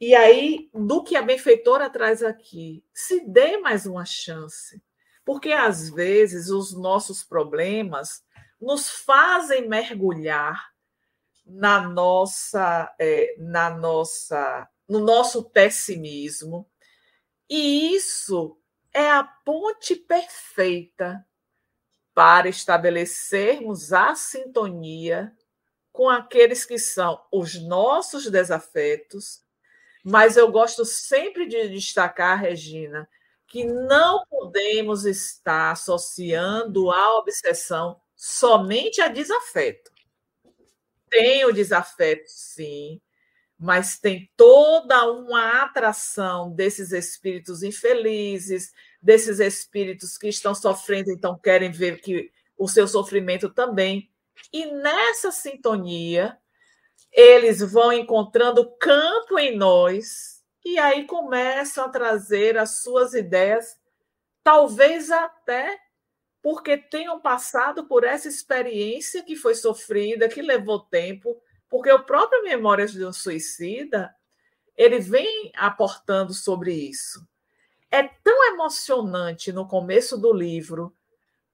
[0.00, 4.82] E aí, do que a benfeitora traz aqui, se dê mais uma chance.
[5.26, 8.24] Porque às vezes os nossos problemas
[8.58, 10.70] nos fazem mergulhar
[11.44, 16.66] na nossa, é, na nossa, no nosso pessimismo.
[17.46, 18.58] E isso
[18.90, 21.22] é a ponte perfeita
[22.14, 25.36] para estabelecermos a sintonia
[25.92, 29.42] com aqueles que são os nossos desafetos,
[30.04, 33.08] mas eu gosto sempre de destacar, Regina,
[33.46, 39.90] que não podemos estar associando a obsessão somente a desafeto.
[41.08, 43.00] Tem o desafeto, sim,
[43.58, 48.72] mas tem toda uma atração desses espíritos infelizes,
[49.02, 54.10] desses espíritos que estão sofrendo, então querem ver que o seu sofrimento também
[54.52, 56.38] e nessa sintonia,
[57.12, 63.78] eles vão encontrando campo em nós e aí começam a trazer as suas ideias,
[64.42, 65.78] talvez até
[66.42, 72.42] porque tenham passado por essa experiência que foi sofrida, que levou tempo, porque o próprio
[72.42, 74.14] Memórias de um Suicida,
[74.76, 77.26] ele vem aportando sobre isso.
[77.90, 80.94] É tão emocionante no começo do livro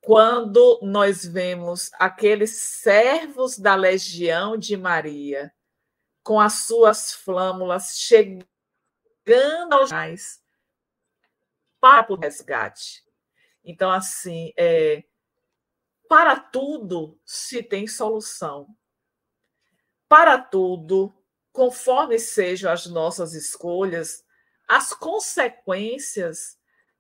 [0.07, 5.53] quando nós vemos aqueles servos da legião de Maria
[6.23, 8.47] com as suas flâmulas chegando
[9.73, 10.41] aos mais
[11.81, 13.05] para o resgate.
[13.65, 15.03] Então, assim, é,
[16.09, 18.69] para tudo se tem solução.
[20.09, 21.13] Para tudo,
[21.51, 24.25] conforme sejam as nossas escolhas,
[24.69, 26.56] as consequências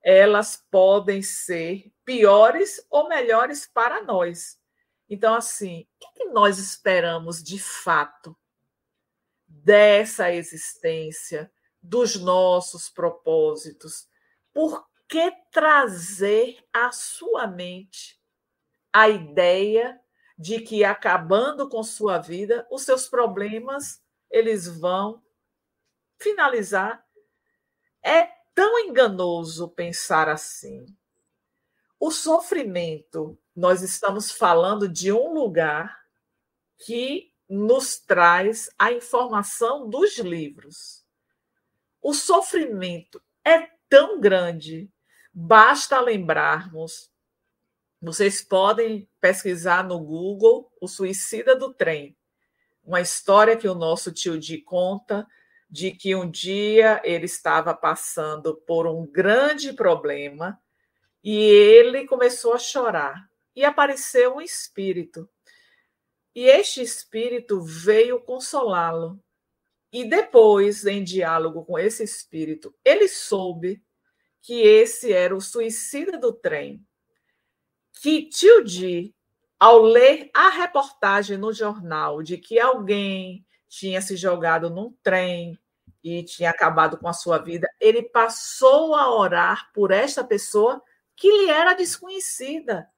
[0.08, 4.56] elas podem ser piores ou melhores para nós.
[5.10, 8.38] Então, assim, o que nós esperamos de fato
[9.48, 11.52] dessa existência,
[11.82, 14.08] dos nossos propósitos?
[14.54, 18.16] Por que trazer à sua mente
[18.92, 20.00] a ideia
[20.38, 24.00] de que acabando com sua vida, os seus problemas
[24.30, 25.20] eles vão
[26.16, 27.04] finalizar?
[28.04, 30.86] É tão enganoso pensar assim.
[32.00, 36.00] O sofrimento, nós estamos falando de um lugar
[36.78, 41.04] que nos traz a informação dos livros.
[42.00, 44.90] O sofrimento é tão grande,
[45.32, 47.10] basta lembrarmos.
[48.00, 52.16] Vocês podem pesquisar no Google o suicida do trem,
[52.82, 55.26] uma história que o nosso tio Di conta
[55.68, 60.60] de que um dia ele estava passando por um grande problema
[61.22, 65.28] e ele começou a chorar e apareceu um espírito.
[66.34, 69.18] E este espírito veio consolá-lo.
[69.90, 73.82] E depois, em diálogo com esse espírito, ele soube
[74.42, 76.84] que esse era o suicida do trem.
[78.02, 79.14] Que tio Di,
[79.58, 85.58] ao ler a reportagem no jornal de que alguém tinha se jogado num trem
[86.02, 90.82] e tinha acabado com a sua vida, ele passou a orar por esta pessoa
[91.16, 92.88] que lhe era desconhecida.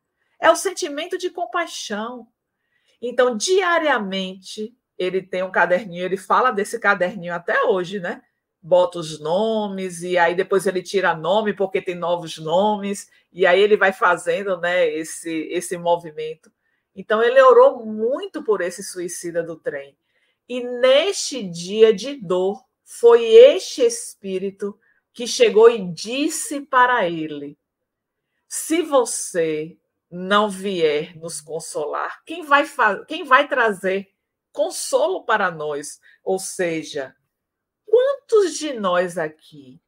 [0.41, 2.29] É o sentimento de compaixão.
[3.01, 8.23] Então, diariamente, ele tem um caderninho, ele fala desse caderninho até hoje, né?
[8.61, 13.61] Bota os nomes, e aí depois ele tira nome, porque tem novos nomes, e aí
[13.61, 16.53] ele vai fazendo né, esse, esse movimento.
[16.95, 19.97] Então, ele orou muito por esse suicida do trem.
[20.49, 24.79] E neste dia de dor, foi este espírito
[25.13, 27.59] que chegou e disse para ele:
[28.49, 29.79] Se você
[30.11, 32.65] não vier nos consolar, quem vai,
[33.07, 34.11] quem vai trazer
[34.53, 36.01] consolo para nós?
[36.25, 37.15] Ou seja,
[37.85, 39.81] quantos de nós aqui,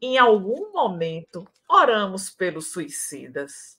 [0.00, 3.78] em algum momento, oramos pelos suicidas?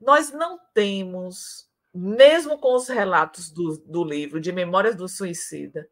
[0.00, 1.67] Nós não temos,
[1.98, 5.88] mesmo com os relatos do, do livro de Memórias do Suicida,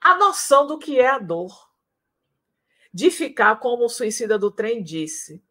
[0.00, 1.70] a noção do que é a dor.
[2.92, 5.42] De ficar como o suicida do trem disse.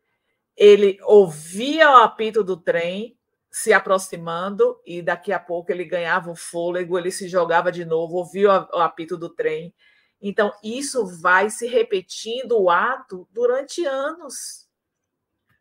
[0.57, 3.15] Ele ouvia o apito do trem
[3.51, 8.15] se aproximando e daqui a pouco ele ganhava o fôlego, ele se jogava de novo,
[8.15, 9.73] ouvia o apito do trem.
[10.19, 14.67] Então, isso vai se repetindo o ato durante anos.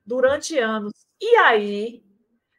[0.06, 0.92] Durante anos.
[1.20, 2.04] E aí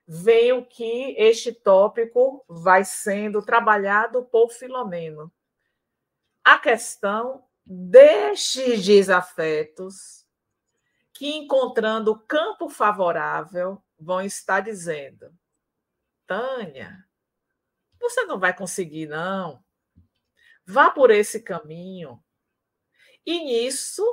[0.07, 5.31] vem o que este tópico vai sendo trabalhado por Filomeno
[6.45, 10.23] a questão destes desafetos
[11.11, 15.35] que, encontrando campo favorável, vão estar dizendo:
[16.27, 17.03] Tânia,
[17.99, 19.63] você não vai conseguir, não.
[20.63, 22.23] Vá por esse caminho.
[23.25, 24.05] E nisso,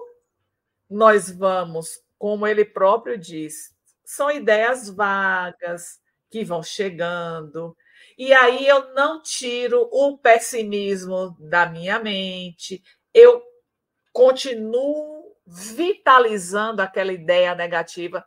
[0.88, 3.71] nós vamos, como ele próprio diz,
[4.14, 6.00] são ideias vagas
[6.30, 7.76] que vão chegando,
[8.18, 12.82] e aí eu não tiro o pessimismo da minha mente,
[13.14, 13.42] eu
[14.12, 18.24] continuo vitalizando aquela ideia negativa.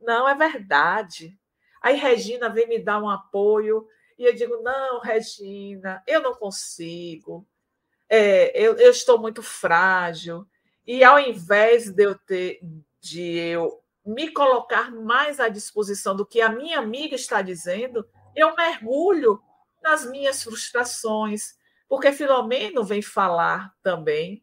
[0.00, 1.38] Não é verdade.
[1.82, 3.86] Aí Regina vem me dar um apoio
[4.18, 7.46] e eu digo: não, Regina, eu não consigo,
[8.08, 10.46] é, eu, eu estou muito frágil.
[10.86, 12.60] E ao invés de eu ter
[13.00, 18.56] de eu me colocar mais à disposição do que a minha amiga está dizendo, eu
[18.56, 19.38] mergulho
[19.82, 24.42] nas minhas frustrações, porque Filomeno vem falar também,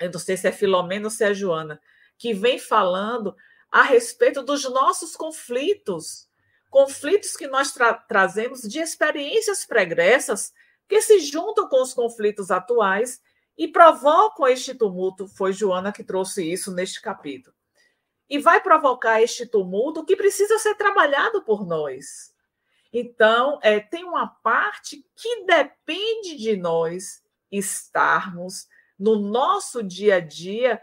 [0.00, 1.78] eu não sei se é Filomeno ou se é Joana,
[2.16, 3.36] que vem falando
[3.70, 6.26] a respeito dos nossos conflitos,
[6.70, 10.50] conflitos que nós tra trazemos de experiências pregressas
[10.88, 13.20] que se juntam com os conflitos atuais
[13.56, 15.28] e provocam este tumulto.
[15.28, 17.54] Foi Joana que trouxe isso neste capítulo.
[18.32, 22.34] E vai provocar este tumulto que precisa ser trabalhado por nós.
[22.90, 28.66] Então, é, tem uma parte que depende de nós estarmos
[28.98, 30.80] no nosso dia a dia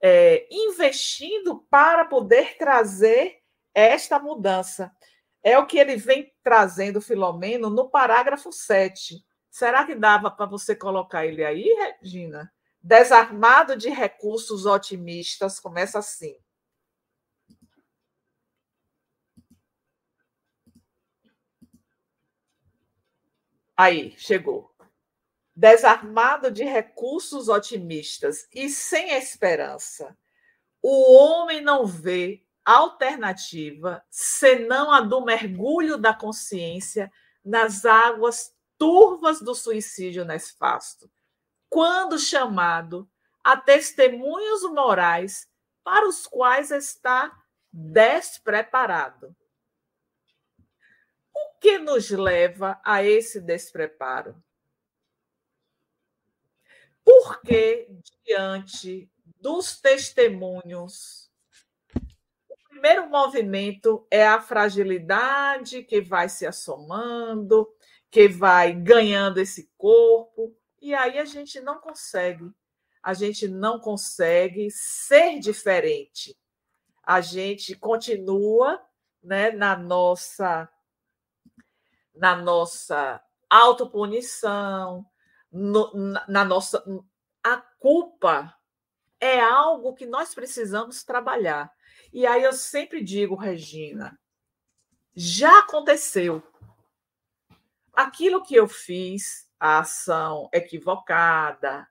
[0.00, 3.40] é, investindo para poder trazer
[3.74, 4.92] esta mudança.
[5.42, 9.16] É o que ele vem trazendo, Filomeno, no parágrafo 7.
[9.50, 11.64] Será que dava para você colocar ele aí,
[12.00, 12.52] Regina?
[12.80, 16.36] Desarmado de recursos otimistas, começa assim.
[23.82, 24.72] Aí, chegou.
[25.56, 30.16] Desarmado de recursos otimistas e sem esperança,
[30.80, 37.10] o homem não vê alternativa senão a do mergulho da consciência
[37.44, 41.10] nas águas turvas do suicídio nefasto,
[41.68, 43.10] quando chamado
[43.42, 45.48] a testemunhos morais
[45.82, 47.36] para os quais está
[47.72, 49.34] despreparado.
[51.42, 54.34] O que nos leva a esse despreparo?
[57.04, 57.88] Porque,
[58.24, 61.30] diante dos testemunhos,
[62.48, 67.68] o primeiro movimento é a fragilidade que vai se assomando,
[68.10, 72.50] que vai ganhando esse corpo, e aí a gente não consegue,
[73.02, 76.36] a gente não consegue ser diferente.
[77.02, 78.80] A gente continua
[79.22, 80.68] né, na nossa
[82.14, 85.06] na nossa autopunição,
[85.50, 86.84] no, na, na nossa.
[87.44, 88.56] A culpa
[89.20, 91.72] é algo que nós precisamos trabalhar.
[92.12, 94.18] E aí eu sempre digo, Regina,
[95.14, 96.42] já aconteceu.
[97.92, 101.86] Aquilo que eu fiz, a ação equivocada,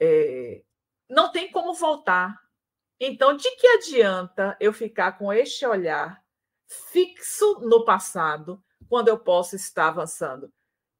[0.00, 0.62] é,
[1.08, 2.40] não tem como voltar.
[2.98, 6.22] Então, de que adianta eu ficar com este olhar
[6.66, 8.62] fixo no passado
[8.92, 10.52] quando eu posso estar avançando?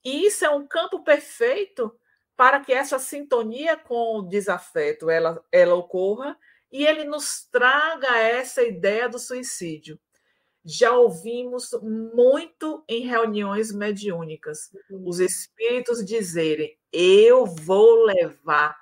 [0.03, 1.95] E isso é um campo perfeito
[2.35, 6.35] para que essa sintonia com o desafeto ela, ela ocorra
[6.71, 10.01] e ele nos traga essa ideia do suicídio.
[10.65, 15.07] Já ouvimos muito em reuniões mediúnicas uhum.
[15.07, 18.75] os espíritos dizerem: eu vou levar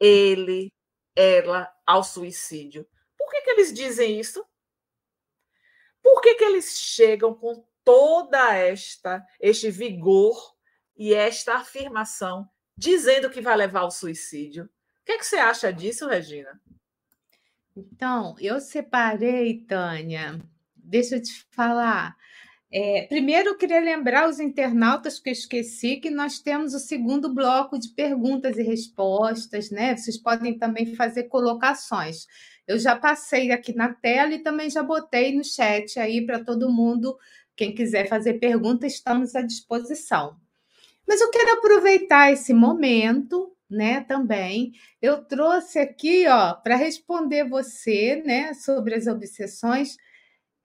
[0.00, 0.72] ele,
[1.14, 2.84] ela ao suicídio.
[3.16, 4.44] Por que, que eles dizem isso?
[6.02, 10.36] Por que, que eles chegam com toda esta este vigor
[10.96, 14.64] e esta afirmação dizendo que vai levar ao suicídio.
[14.64, 14.68] O
[15.06, 16.60] que, é que você acha disso, Regina?
[17.76, 20.40] Então, eu separei, Tânia.
[20.74, 22.16] Deixa eu te falar.
[22.72, 27.32] É, primeiro, eu queria lembrar os internautas que eu esqueci que nós temos o segundo
[27.32, 29.96] bloco de perguntas e respostas, né?
[29.96, 32.26] Vocês podem também fazer colocações.
[32.66, 36.72] Eu já passei aqui na tela e também já botei no chat aí para todo
[36.72, 37.16] mundo.
[37.56, 40.36] Quem quiser fazer pergunta, estamos à disposição.
[41.08, 44.72] Mas eu quero aproveitar esse momento, né, também.
[45.00, 49.96] Eu trouxe aqui, ó, para responder você, né, sobre as obsessões.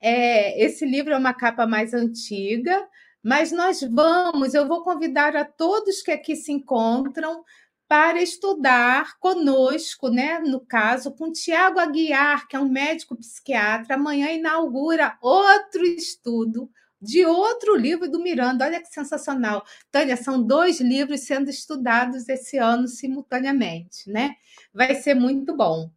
[0.01, 2.87] É, esse livro é uma capa mais antiga,
[3.23, 7.43] mas nós vamos, eu vou convidar a todos que aqui se encontram
[7.87, 10.39] para estudar conosco, né?
[10.39, 16.69] No caso, com Tiago Aguiar, que é um médico psiquiatra, amanhã inaugura outro estudo
[17.01, 18.65] de outro livro do Miranda.
[18.65, 19.63] Olha que sensacional.
[19.91, 24.35] Tânia, são dois livros sendo estudados esse ano simultaneamente, né?
[24.73, 25.89] Vai ser muito bom.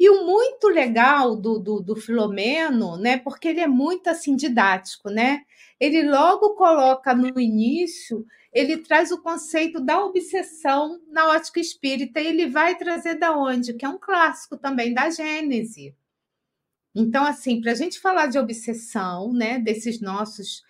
[0.00, 3.18] E o muito legal do, do, do Filomeno, né?
[3.18, 5.42] Porque ele é muito assim didático, né?
[5.78, 12.26] Ele logo coloca no início, ele traz o conceito da obsessão na ótica espírita, e
[12.26, 13.74] ele vai trazer da onde?
[13.74, 15.94] Que é um clássico também da Gênese.
[16.96, 20.62] Então, assim, para a gente falar de obsessão, né, desses nossos,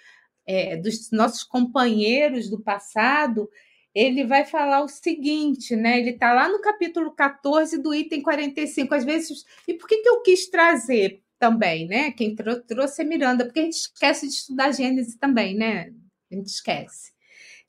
[0.45, 3.49] é, dos nossos companheiros do passado,
[3.95, 5.99] ele vai falar o seguinte, né?
[6.01, 8.95] Ele está lá no capítulo 14 do item 45.
[8.95, 12.11] Às vezes, e por que, que eu quis trazer também, né?
[12.11, 15.93] Quem trouxe é Miranda, porque a gente esquece de estudar Gênesis também, né?
[16.31, 17.13] A gente esquece.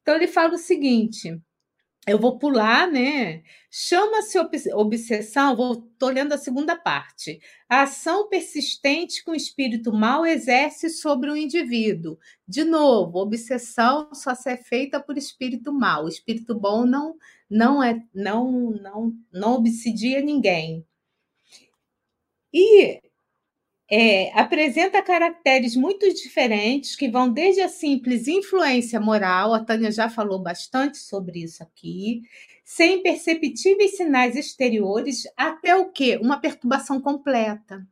[0.01, 1.39] Então ele fala o seguinte:
[2.07, 3.43] eu vou pular, né?
[3.69, 4.37] Chama-se
[4.73, 7.39] obsessão, vou tô lendo a segunda parte.
[7.69, 12.17] A ação persistente que o espírito mal exerce sobre o indivíduo.
[12.47, 16.05] De novo, obsessão só se é feita por espírito mal.
[16.05, 17.15] O espírito bom não
[17.49, 20.85] não é não não não obsidia ninguém.
[22.53, 23.01] E
[23.89, 30.09] é, apresenta caracteres muito diferentes que vão desde a simples influência moral, a Tânia já
[30.09, 32.21] falou bastante sobre isso aqui,
[32.65, 36.17] sem perceptíveis sinais exteriores, até o que?
[36.17, 37.87] Uma perturbação completa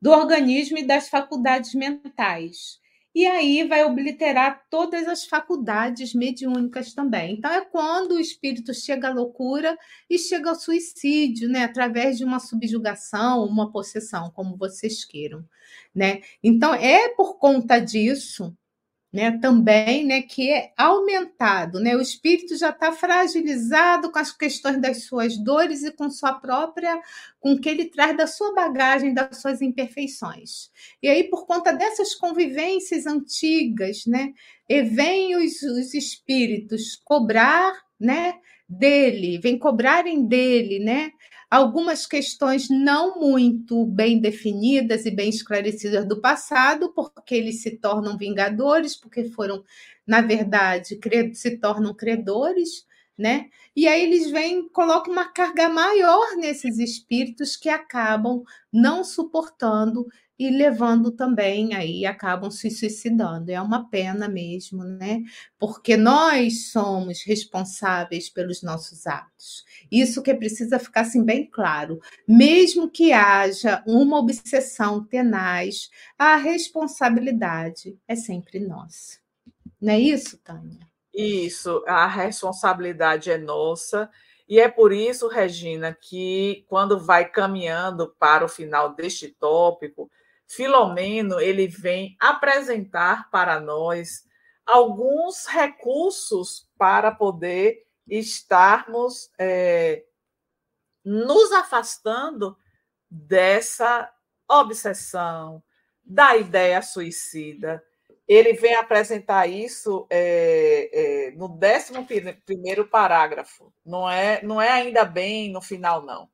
[0.00, 2.80] do organismo e das faculdades mentais.
[3.14, 7.34] E aí vai obliterar todas as faculdades mediúnicas também.
[7.34, 9.76] Então, é quando o espírito chega à loucura
[10.08, 11.64] e chega ao suicídio, né?
[11.64, 15.44] através de uma subjugação, uma possessão, como vocês queiram.
[15.94, 16.20] Né?
[16.42, 18.56] Então, é por conta disso
[19.12, 24.80] né, também, né, que é aumentado, né, o espírito já está fragilizado com as questões
[24.80, 27.00] das suas dores e com sua própria,
[27.40, 30.70] com o que ele traz da sua bagagem, das suas imperfeições.
[31.02, 34.32] E aí, por conta dessas convivências antigas, né,
[34.68, 38.34] e vem os, os espíritos cobrar, né,
[38.68, 41.10] dele, vem cobrarem dele, né,
[41.50, 48.16] algumas questões não muito bem definidas e bem esclarecidas do passado, porque eles se tornam
[48.16, 49.64] vingadores, porque foram,
[50.06, 50.98] na verdade,
[51.34, 52.86] se tornam credores,
[53.18, 53.48] né?
[53.76, 58.42] E aí eles vêm, colocam uma carga maior nesses espíritos que acabam
[58.72, 60.06] não suportando
[60.40, 63.52] e levando também aí acabam se suicidando.
[63.52, 65.20] É uma pena mesmo, né?
[65.58, 69.66] Porque nós somos responsáveis pelos nossos atos.
[69.92, 72.00] Isso que precisa ficar assim bem claro.
[72.26, 79.18] Mesmo que haja uma obsessão tenaz, a responsabilidade é sempre nossa.
[79.78, 80.88] Não é isso, Tânia?
[81.12, 84.08] Isso, a responsabilidade é nossa.
[84.48, 90.10] E é por isso, Regina, que quando vai caminhando para o final deste tópico,
[90.50, 94.24] Filomeno ele vem apresentar para nós
[94.66, 100.04] alguns recursos para poder estarmos é,
[101.04, 102.56] nos afastando
[103.08, 104.12] dessa
[104.48, 105.62] obsessão,
[106.02, 107.80] da ideia suicida.
[108.26, 115.52] Ele vem apresentar isso é, é, no 11 parágrafo, não é, não é ainda bem
[115.52, 116.28] no final, não.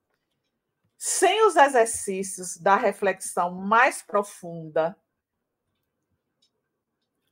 [1.08, 4.98] Sem os exercícios da reflexão mais profunda.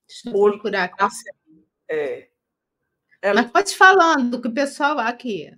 [0.07, 1.05] Deixa eu procurar aqui.
[1.91, 2.29] É,
[3.21, 3.43] ela...
[3.43, 5.51] Mas pode falando, que o pessoal aqui.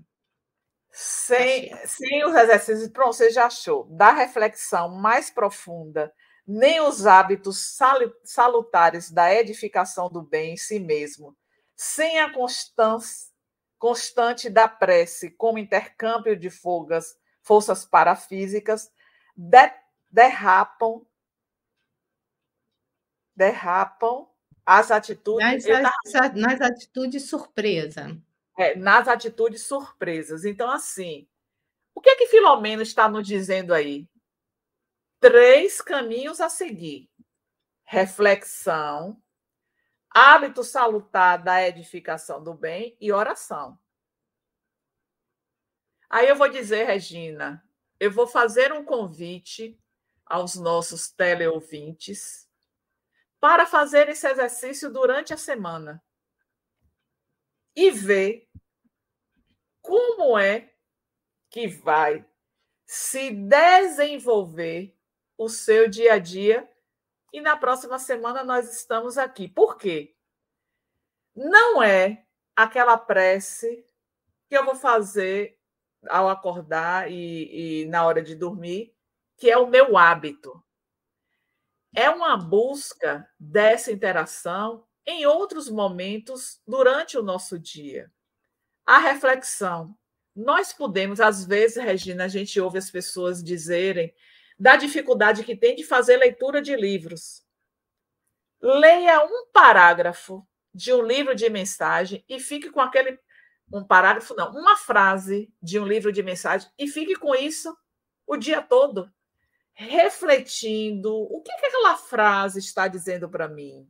[0.90, 3.84] Sem, sem os exercícios, pronto, você já achou.
[3.84, 6.10] Da reflexão mais profunda,
[6.46, 7.76] nem os hábitos
[8.24, 11.36] salutares da edificação do bem em si mesmo,
[11.76, 13.30] sem a constância
[13.78, 17.14] constante da prece como intercâmbio de folgas
[17.46, 18.92] forças parafísicas
[19.36, 19.72] de,
[20.10, 21.06] derrapam
[23.36, 24.28] derrapam
[24.64, 28.20] as atitudes nas, nas atitudes surpresa.
[28.58, 30.44] É, nas atitudes surpresas.
[30.44, 31.28] Então assim
[31.94, 34.08] o que é que Filomeno está nos dizendo aí?
[35.20, 37.08] Três caminhos a seguir.
[37.84, 39.22] Reflexão
[40.10, 43.78] hábito salutar da edificação do bem e oração
[46.08, 47.62] Aí eu vou dizer, Regina,
[47.98, 49.78] eu vou fazer um convite
[50.24, 52.48] aos nossos teleouvintes
[53.40, 56.02] para fazer esse exercício durante a semana
[57.74, 58.48] e ver
[59.82, 60.72] como é
[61.50, 62.26] que vai
[62.84, 64.96] se desenvolver
[65.36, 66.68] o seu dia a dia.
[67.32, 69.46] E na próxima semana nós estamos aqui.
[69.46, 70.16] Por quê?
[71.34, 73.86] Não é aquela prece
[74.48, 75.55] que eu vou fazer
[76.08, 78.94] ao acordar e, e na hora de dormir,
[79.36, 80.62] que é o meu hábito.
[81.94, 88.10] É uma busca dessa interação em outros momentos durante o nosso dia.
[88.84, 89.96] A reflexão.
[90.34, 94.14] Nós podemos, às vezes, Regina, a gente ouve as pessoas dizerem
[94.58, 97.42] da dificuldade que tem de fazer leitura de livros.
[98.60, 103.18] Leia um parágrafo de um livro de mensagem e fique com aquele
[103.72, 107.76] um parágrafo, não, uma frase de um livro de mensagem e fique com isso
[108.26, 109.10] o dia todo,
[109.72, 113.88] refletindo o que, que aquela frase está dizendo para mim.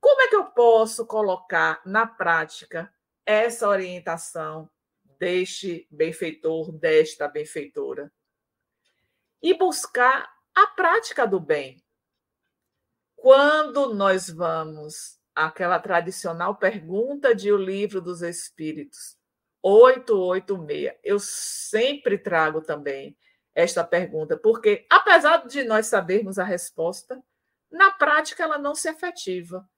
[0.00, 2.92] Como é que eu posso colocar na prática
[3.26, 4.70] essa orientação
[5.18, 8.12] deste benfeitor, desta benfeitora?
[9.42, 11.82] E buscar a prática do bem.
[13.14, 19.16] Quando nós vamos aquela tradicional pergunta de O Livro dos Espíritos,
[19.62, 20.94] 886.
[21.04, 23.16] Eu sempre trago também
[23.54, 27.22] esta pergunta, porque, apesar de nós sabermos a resposta,
[27.70, 29.68] na prática ela não se efetiva.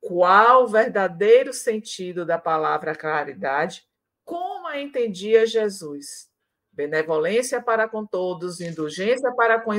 [0.00, 3.86] Qual o verdadeiro sentido da palavra caridade?
[4.24, 6.30] Como a entendia Jesus?
[6.72, 9.72] Benevolência para com todos, indulgência para com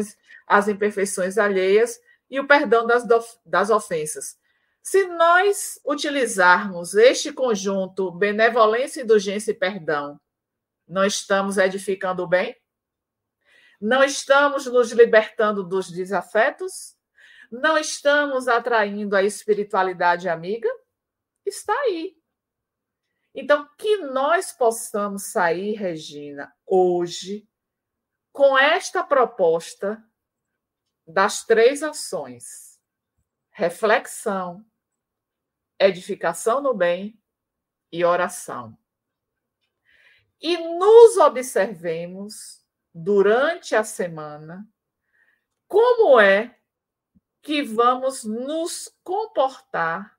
[0.48, 2.00] as imperfeições alheias
[2.30, 3.06] e o perdão das,
[3.46, 4.41] das ofensas.
[4.82, 10.20] Se nós utilizarmos este conjunto benevolência, indulgência e perdão,
[10.88, 12.60] não estamos edificando o bem?
[13.80, 16.96] Não estamos nos libertando dos desafetos?
[17.52, 20.70] Não estamos atraindo a espiritualidade amiga?
[21.46, 22.16] Está aí.
[23.34, 27.48] Então, que nós possamos sair, Regina, hoje,
[28.32, 30.04] com esta proposta
[31.08, 32.80] das três ações:
[33.52, 34.66] reflexão,
[35.86, 37.20] edificação no bem
[37.92, 38.78] e oração.
[40.40, 44.68] E nos observemos durante a semana
[45.68, 46.58] como é
[47.42, 50.18] que vamos nos comportar,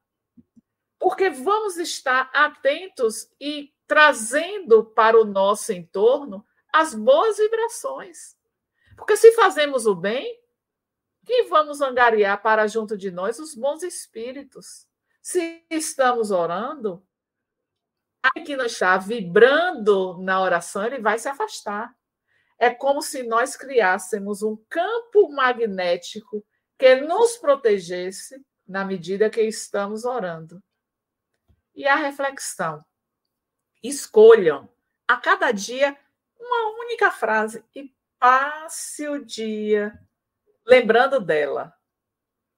[0.99, 8.37] porque vamos estar atentos e trazendo para o nosso entorno as boas vibrações.
[8.97, 10.41] Porque se fazemos o bem,
[11.25, 14.87] que vamos angariar para junto de nós os bons espíritos.
[15.23, 17.07] Se estamos orando,
[18.45, 21.95] que não está vibrando na oração, ele vai se afastar.
[22.59, 26.45] É como se nós criássemos um campo magnético
[26.77, 30.63] que nos protegesse na medida que estamos orando.
[31.75, 32.85] E a reflexão.
[33.83, 34.69] Escolham
[35.09, 35.97] a cada dia
[36.39, 39.93] uma única frase e passe o dia
[40.65, 41.75] lembrando dela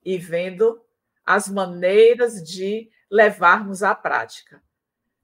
[0.04, 0.84] e vendo
[1.24, 4.62] as maneiras de levarmos à prática.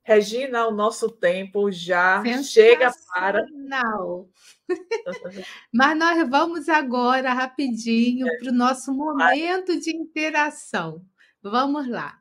[0.03, 3.47] Regina, o nosso tempo já chega para.
[3.53, 4.29] Não.
[5.73, 8.39] Mas nós vamos agora rapidinho é.
[8.39, 11.05] para o nosso momento de interação.
[11.43, 12.19] Vamos lá.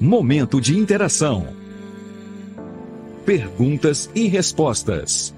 [0.00, 1.46] Momento de interação.
[3.24, 5.34] Perguntas e respostas.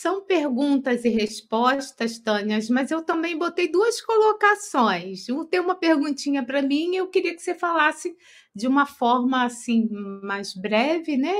[0.00, 5.26] São perguntas e respostas, Tânia, mas eu também botei duas colocações.
[5.50, 8.16] Tem uma perguntinha para mim e eu queria que você falasse
[8.54, 9.88] de uma forma assim
[10.22, 11.34] mais breve, né?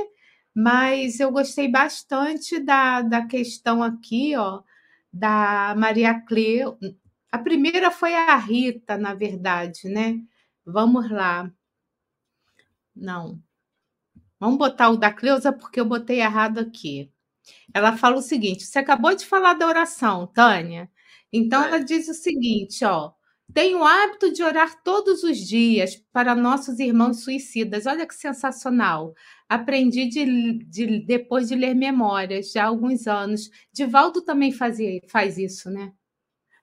[0.53, 4.61] Mas eu gostei bastante da, da questão aqui, ó,
[5.11, 6.77] da Maria Cleo.
[7.31, 10.19] A primeira foi a Rita, na verdade, né?
[10.65, 11.49] Vamos lá.
[12.93, 13.41] Não.
[14.37, 17.09] Vamos botar o da Cleusa porque eu botei errado aqui.
[17.73, 20.89] Ela fala o seguinte: você acabou de falar da oração, Tânia.
[21.31, 21.67] Então, é.
[21.67, 23.11] ela diz o seguinte: ó,
[23.53, 27.85] tenho o hábito de orar todos os dias para nossos irmãos suicidas.
[27.87, 29.13] Olha que sensacional.
[29.47, 33.49] Aprendi de, de, depois de ler memórias já há alguns anos.
[33.73, 35.91] Divaldo também fazia, faz isso, né?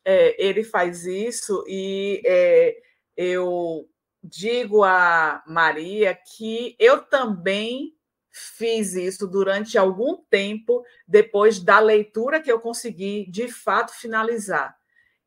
[0.05, 2.77] É, ele faz isso e é,
[3.17, 3.89] eu
[4.23, 7.96] digo a Maria que eu também
[8.37, 14.77] fiz isso durante algum tempo depois da leitura que eu consegui de fato finalizar.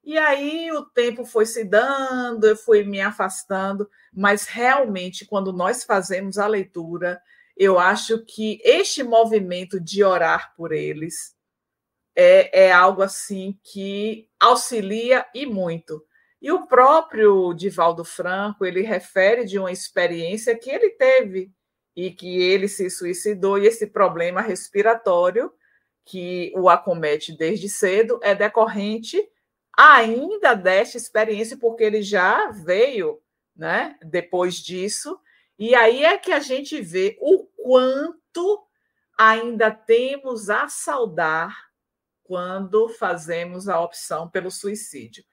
[0.04, 5.84] E aí o tempo foi se dando, eu fui me afastando, mas realmente quando nós
[5.84, 7.20] fazemos a leitura,
[7.58, 11.36] eu acho que este movimento de orar por eles
[12.16, 16.06] é, é algo assim que auxilia e muito.
[16.42, 21.52] E o próprio Divaldo Franco, ele refere de uma experiência que ele teve
[22.00, 25.52] e que ele se suicidou, e esse problema respiratório
[26.06, 29.22] que o acomete desde cedo é decorrente
[29.78, 33.22] ainda desta experiência, porque ele já veio
[33.54, 35.20] né, depois disso,
[35.58, 38.66] e aí é que a gente vê o quanto
[39.18, 41.54] ainda temos a saudar
[42.24, 45.26] quando fazemos a opção pelo suicídio.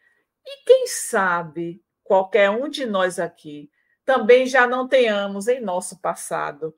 [0.44, 3.70] E quem sabe qualquer um de nós aqui
[4.06, 6.72] também já não tenhamos em nosso passado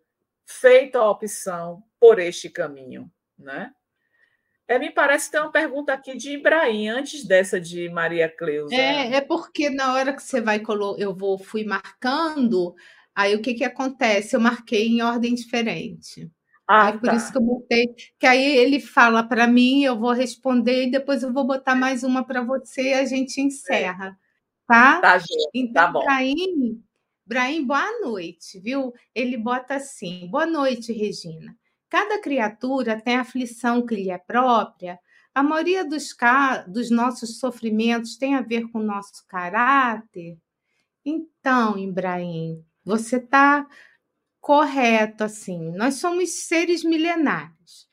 [0.46, 3.08] feito a opção por este caminho,
[3.38, 3.70] né?
[4.66, 8.74] É, me parece ter uma pergunta aqui de Ibrahim, antes dessa de Maria Cleusa.
[8.74, 10.62] É, é porque na hora que você vai
[10.98, 12.74] eu vou fui marcando,
[13.14, 14.34] aí o que que acontece?
[14.34, 16.30] Eu marquei em ordem diferente.
[16.66, 17.14] Ah, aí, por tá.
[17.14, 21.22] isso que eu botei, que aí ele fala para mim, eu vou responder e depois
[21.22, 24.12] eu vou botar mais uma para você e a gente encerra, é.
[24.66, 25.00] tá?
[25.00, 26.02] Tá, gente, então, tá bom.
[26.02, 26.84] Ibrahim,
[27.28, 28.90] Brahim, boa noite, viu?
[29.14, 31.54] Ele bota assim: boa noite, Regina.
[31.90, 34.98] Cada criatura tem a aflição que lhe é própria.
[35.34, 36.16] A maioria dos,
[36.68, 40.38] dos nossos sofrimentos tem a ver com o nosso caráter.
[41.04, 43.68] Então, Ibrahim, você está
[44.40, 45.70] correto assim.
[45.72, 47.88] Nós somos seres milenares.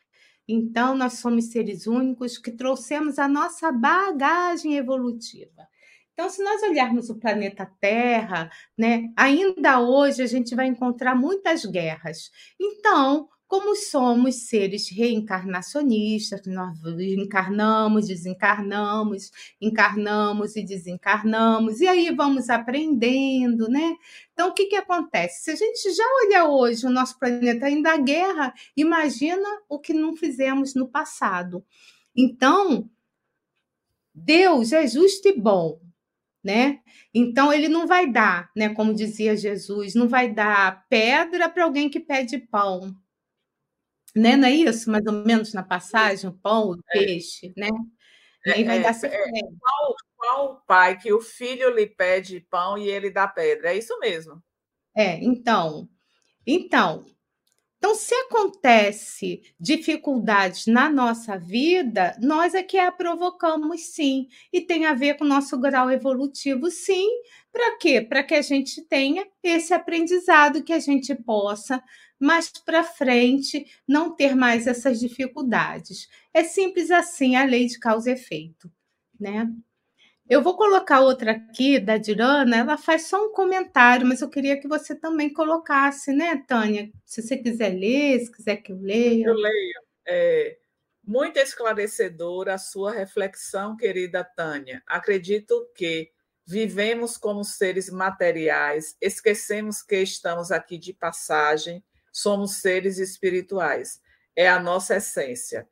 [0.48, 5.68] Então, nós somos seres únicos que trouxemos a nossa bagagem evolutiva.
[6.16, 11.66] Então, se nós olharmos o planeta Terra, né, ainda hoje a gente vai encontrar muitas
[11.66, 12.32] guerras.
[12.57, 19.30] Então, como somos seres reencarnacionistas, nós encarnamos, desencarnamos,
[19.61, 23.95] encarnamos e desencarnamos, e aí vamos aprendendo, né?
[24.34, 25.43] Então, o que, que acontece?
[25.43, 29.93] Se a gente já olha hoje o nosso planeta ainda a guerra, imagina o que
[29.93, 31.63] não fizemos no passado.
[32.16, 32.89] Então,
[34.13, 35.80] Deus é justo e bom,
[36.46, 36.80] né?
[37.12, 41.89] Então ele não vai dar, né, como dizia Jesus, não vai dar pedra para alguém
[41.89, 42.96] que pede pão.
[44.16, 44.38] Né?
[44.38, 47.00] Não é isso, mais ou menos na passagem, o pão, o é.
[47.00, 47.68] peixe, né?
[48.46, 52.78] Nem é, vai dar é, é, qual, qual pai que o filho lhe pede pão
[52.78, 53.72] e ele dá pedra?
[53.72, 54.41] É isso mesmo.
[54.96, 55.89] É, então,
[56.46, 57.06] então,
[57.86, 64.88] então, se acontece dificuldades na nossa vida, nós é que a provocamos sim, e tem
[64.88, 67.08] a ver com o nosso grau evolutivo, sim.
[67.52, 68.02] Para quê?
[68.02, 71.80] Para que a gente tenha esse aprendizado, que a gente possa
[72.20, 76.10] mais para frente não ter mais essas dificuldades.
[76.34, 78.68] É simples assim, a lei de causa e efeito,
[79.20, 79.48] né?
[80.28, 84.60] Eu vou colocar outra aqui da Dirana, ela faz só um comentário, mas eu queria
[84.60, 86.92] que você também colocasse, né, Tânia?
[87.06, 89.28] Se você quiser ler, se quiser que eu leia.
[89.28, 89.82] Eu leio.
[90.08, 90.58] É,
[91.04, 94.82] muito esclarecedora a sua reflexão, querida Tânia.
[94.88, 96.12] Acredito que
[96.44, 104.02] vivemos como seres materiais, esquecemos que estamos aqui de passagem, somos seres espirituais.
[104.36, 105.68] É a nossa essência.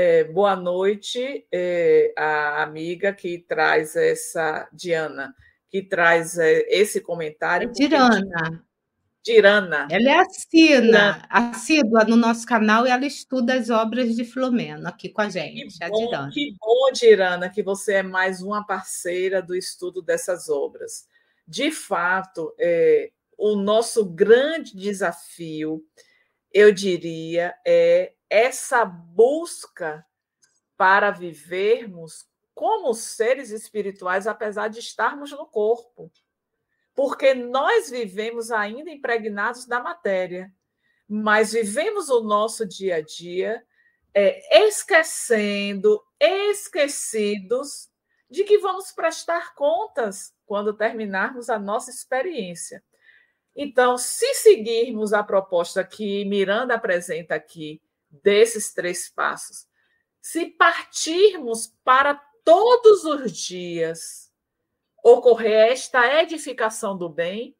[0.00, 5.34] É, boa noite, é, a amiga que traz essa, Diana,
[5.68, 7.72] que traz é, esse comentário.
[7.72, 8.64] Dirana.
[9.24, 9.88] Dirana.
[9.90, 15.08] Ela é assina, assídua no nosso canal e ela estuda as obras de Flomeno aqui
[15.08, 16.30] com a gente, que bom, Dirana.
[16.32, 21.08] Que bom, Dirana, que você é mais uma parceira do estudo dessas obras.
[21.44, 25.84] De fato, é, o nosso grande desafio,
[26.52, 30.06] eu diria, é essa busca
[30.76, 36.10] para vivermos como seres espirituais, apesar de estarmos no corpo.
[36.94, 40.52] Porque nós vivemos ainda impregnados da matéria,
[41.08, 43.64] mas vivemos o nosso dia a dia
[44.12, 47.88] é, esquecendo, esquecidos
[48.28, 52.82] de que vamos prestar contas quando terminarmos a nossa experiência.
[53.54, 57.80] Então, se seguirmos a proposta que Miranda apresenta aqui,
[58.10, 59.66] desses três passos.
[60.20, 64.32] Se partirmos para todos os dias
[65.02, 67.56] ocorrer esta edificação do bem,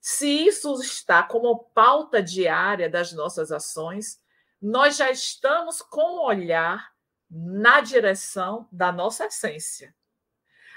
[0.00, 4.20] se isso está como pauta diária das nossas ações,
[4.60, 6.92] nós já estamos com o olhar
[7.28, 9.94] na direção da nossa essência.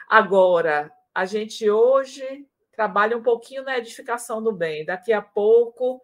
[0.07, 4.85] Agora, a gente hoje trabalha um pouquinho na edificação do bem.
[4.85, 6.01] Daqui a pouco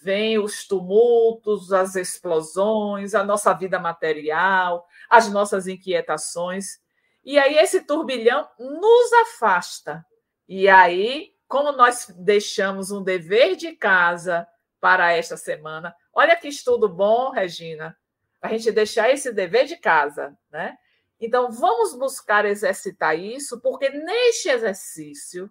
[0.00, 6.78] vem os tumultos, as explosões, a nossa vida material, as nossas inquietações.
[7.24, 10.04] E aí esse turbilhão nos afasta.
[10.48, 14.46] E aí, como nós deixamos um dever de casa
[14.80, 17.96] para esta semana, olha que estudo bom, Regina,
[18.42, 20.76] a gente deixar esse dever de casa, né?
[21.18, 25.50] Então, vamos buscar exercitar isso, porque neste exercício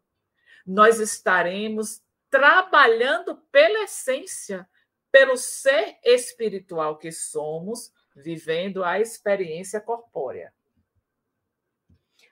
[0.66, 2.02] nós estaremos
[2.34, 4.68] trabalhando pela essência,
[5.12, 10.52] pelo ser espiritual que somos, vivendo a experiência corpórea.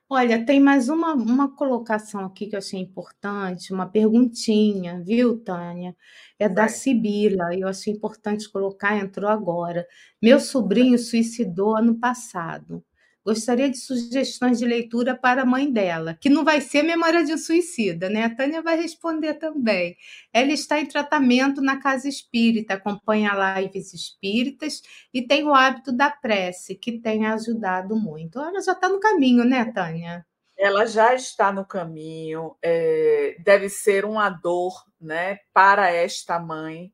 [0.10, 5.96] Olha, tem mais uma, uma colocação aqui que eu achei importante, uma perguntinha, viu, Tânia?
[6.40, 9.88] É da Sibila, eu achei importante colocar, entrou agora.
[10.20, 12.84] Meu sobrinho suicidou ano passado.
[13.24, 17.32] Gostaria de sugestões de leitura para a mãe dela, que não vai ser Memória de
[17.32, 18.24] um Suicida, né?
[18.26, 19.96] A Tânia vai responder também.
[20.34, 24.82] Ela está em tratamento na casa espírita, acompanha lives espíritas
[25.14, 28.40] e tem o hábito da prece, que tem ajudado muito.
[28.40, 30.26] Ela já está no caminho, né, Tânia?
[30.58, 32.56] Ela já está no caminho.
[32.60, 36.92] É, deve ser uma dor, né, para esta mãe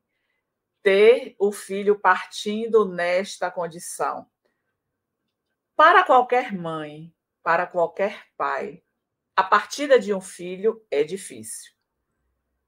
[0.83, 4.25] ter o filho partindo nesta condição
[5.77, 7.13] para qualquer mãe,
[7.43, 8.81] para qualquer pai,
[9.35, 11.71] a partida de um filho é difícil.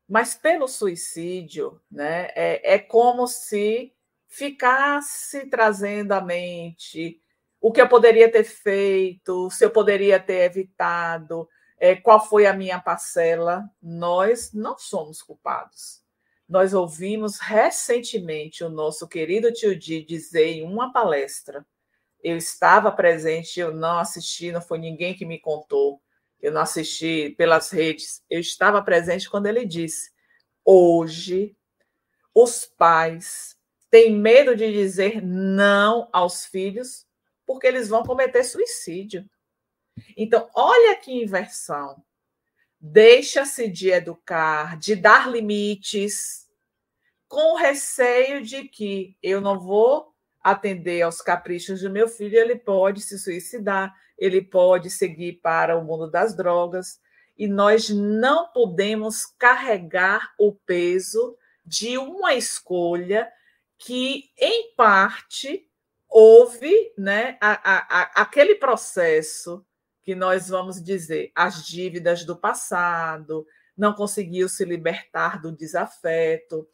[0.07, 3.91] Mas pelo suicídio, né, é, é como se
[4.27, 7.19] ficasse trazendo à mente
[7.59, 11.49] o que eu poderia ter feito, se eu poderia ter evitado,
[11.79, 13.67] é, qual foi a minha parcela.
[13.81, 16.03] Nós não somos culpados.
[16.47, 21.65] Nós ouvimos recentemente o nosso querido tio Di dizer em uma palestra
[22.23, 26.01] eu estava presente, eu não assisti, não foi ninguém que me contou,
[26.41, 30.11] eu não assisti pelas redes, eu estava presente quando ele disse:
[30.63, 31.55] hoje
[32.33, 33.57] os pais
[33.89, 37.07] têm medo de dizer não aos filhos
[37.45, 39.27] porque eles vão cometer suicídio.
[40.15, 42.03] Então, olha que inversão.
[42.79, 46.47] Deixa-se de educar, de dar limites,
[47.27, 50.08] com receio de que eu não vou
[50.41, 55.83] atender aos caprichos do meu filho, ele pode se suicidar, ele pode seguir para o
[55.83, 56.99] mundo das drogas,
[57.37, 63.31] e nós não podemos carregar o peso de uma escolha
[63.77, 65.65] que, em parte,
[66.09, 69.65] houve né, a, a, a, aquele processo
[70.01, 73.45] que nós vamos dizer as dívidas do passado,
[73.77, 76.67] não conseguiu se libertar do desafeto.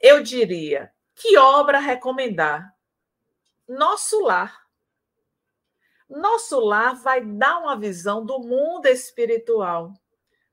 [0.00, 2.73] Eu diria, que obra recomendar?
[3.68, 4.64] Nosso lar.
[6.08, 9.94] Nosso lar vai dar uma visão do mundo espiritual.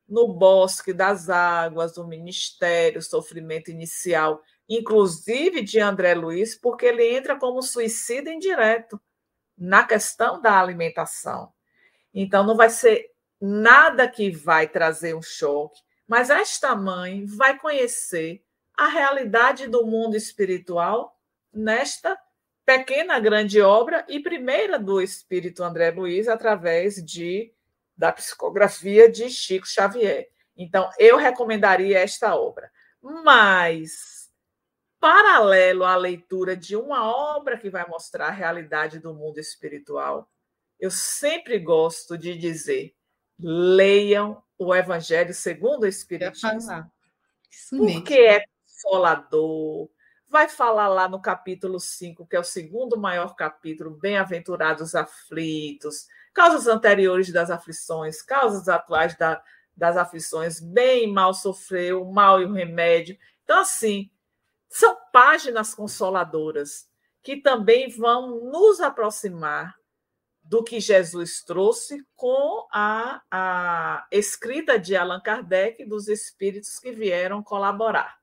[0.07, 7.37] No bosque das águas, o ministério, sofrimento inicial, inclusive de André Luiz, porque ele entra
[7.37, 8.99] como suicida indireto
[9.57, 11.53] na questão da alimentação.
[12.13, 18.43] Então, não vai ser nada que vai trazer um choque, mas esta mãe vai conhecer
[18.73, 21.17] a realidade do mundo espiritual
[21.53, 22.17] nesta
[22.77, 27.53] pequena grande obra e primeira do espírito André Luiz através de
[27.97, 30.29] da psicografia de Chico Xavier.
[30.57, 32.71] Então, eu recomendaria esta obra.
[33.01, 34.31] Mas
[34.99, 37.05] paralelo à leitura de uma
[37.35, 40.31] obra que vai mostrar a realidade do mundo espiritual,
[40.79, 42.95] eu sempre gosto de dizer:
[43.37, 46.89] leiam o Evangelho segundo o Espiritismo.
[47.69, 49.89] Porque é consolador,
[50.31, 56.67] vai falar lá no capítulo 5, que é o segundo maior capítulo, Bem-aventurados aflitos, causas
[56.67, 59.43] anteriores das aflições, causas atuais da,
[59.75, 63.17] das aflições, bem e mal sofreu, o mal e o remédio.
[63.43, 64.09] Então, assim,
[64.69, 66.89] são páginas consoladoras
[67.21, 69.75] que também vão nos aproximar
[70.41, 77.43] do que Jesus trouxe com a, a escrita de Allan Kardec dos espíritos que vieram
[77.43, 78.17] colaborar.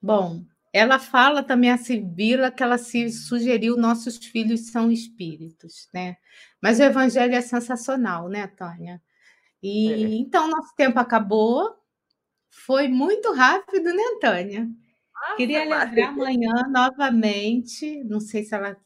[0.00, 6.16] Bom, ela fala também a Sibila que ela se sugeriu nossos filhos são espíritos, né?
[6.62, 9.02] Mas o evangelho é sensacional, né, Tânia?
[9.62, 10.08] E é.
[10.14, 11.76] então nosso tempo acabou.
[12.50, 14.68] Foi muito rápido, né, Tânia?
[15.14, 18.76] Ah, Queria lembrar amanhã novamente, não sei se ela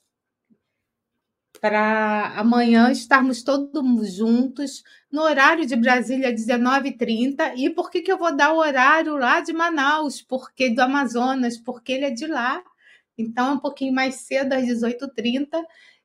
[1.60, 7.54] para amanhã estarmos todos juntos no horário de Brasília 19h30.
[7.56, 10.22] E por que, que eu vou dar o horário lá de Manaus?
[10.22, 12.62] Porque do Amazonas, porque ele é de lá.
[13.18, 15.48] Então, é um pouquinho mais cedo, às 18h30.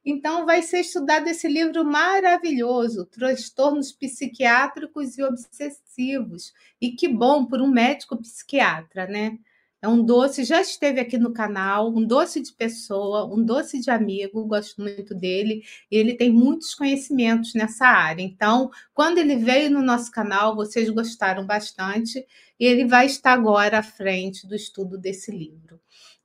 [0.03, 6.53] Então, vai ser estudado esse livro maravilhoso, Transtornos Psiquiátricos e Obsessivos.
[6.79, 9.37] E que bom por um médico psiquiatra, né?
[9.81, 13.89] É um doce, já esteve aqui no canal, um doce de pessoa, um doce de
[13.89, 15.63] amigo, gosto muito dele.
[15.89, 18.21] E ele tem muitos conhecimentos nessa área.
[18.21, 22.23] Então, quando ele veio no nosso canal, vocês gostaram bastante.
[22.59, 25.79] E ele vai estar agora à frente do estudo desse livro.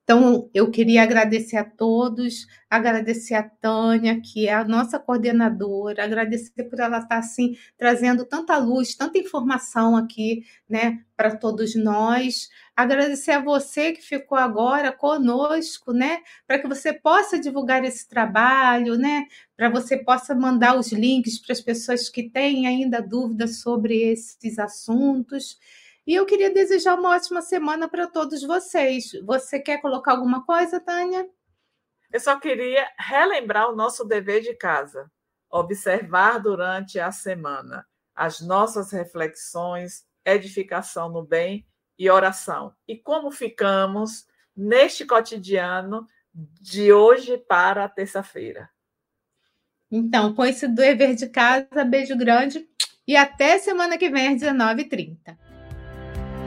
[0.09, 6.63] Então, eu queria agradecer a todos, agradecer a Tânia, que é a nossa coordenadora, agradecer
[6.71, 12.49] por ela estar assim trazendo tanta luz, tanta informação aqui, né, para todos nós.
[12.77, 18.97] Agradecer a você que ficou agora conosco, né, para que você possa divulgar esse trabalho,
[18.97, 19.25] né,
[19.57, 24.57] para você possa mandar os links para as pessoas que têm ainda dúvidas sobre esses
[24.61, 25.59] assuntos.
[26.07, 29.11] E eu queria desejar uma ótima semana para todos vocês.
[29.25, 31.29] Você quer colocar alguma coisa, Tânia?
[32.13, 35.11] Eu só queria relembrar o nosso dever de casa,
[35.51, 37.85] observar durante a semana
[38.15, 41.67] as nossas reflexões, edificação no bem
[41.99, 42.73] e oração.
[42.87, 44.27] E como ficamos
[44.57, 48.71] neste cotidiano de hoje para terça-feira.
[49.91, 52.69] Então, com esse dever de casa, beijo grande
[53.07, 55.46] e até semana que vem às 19h30.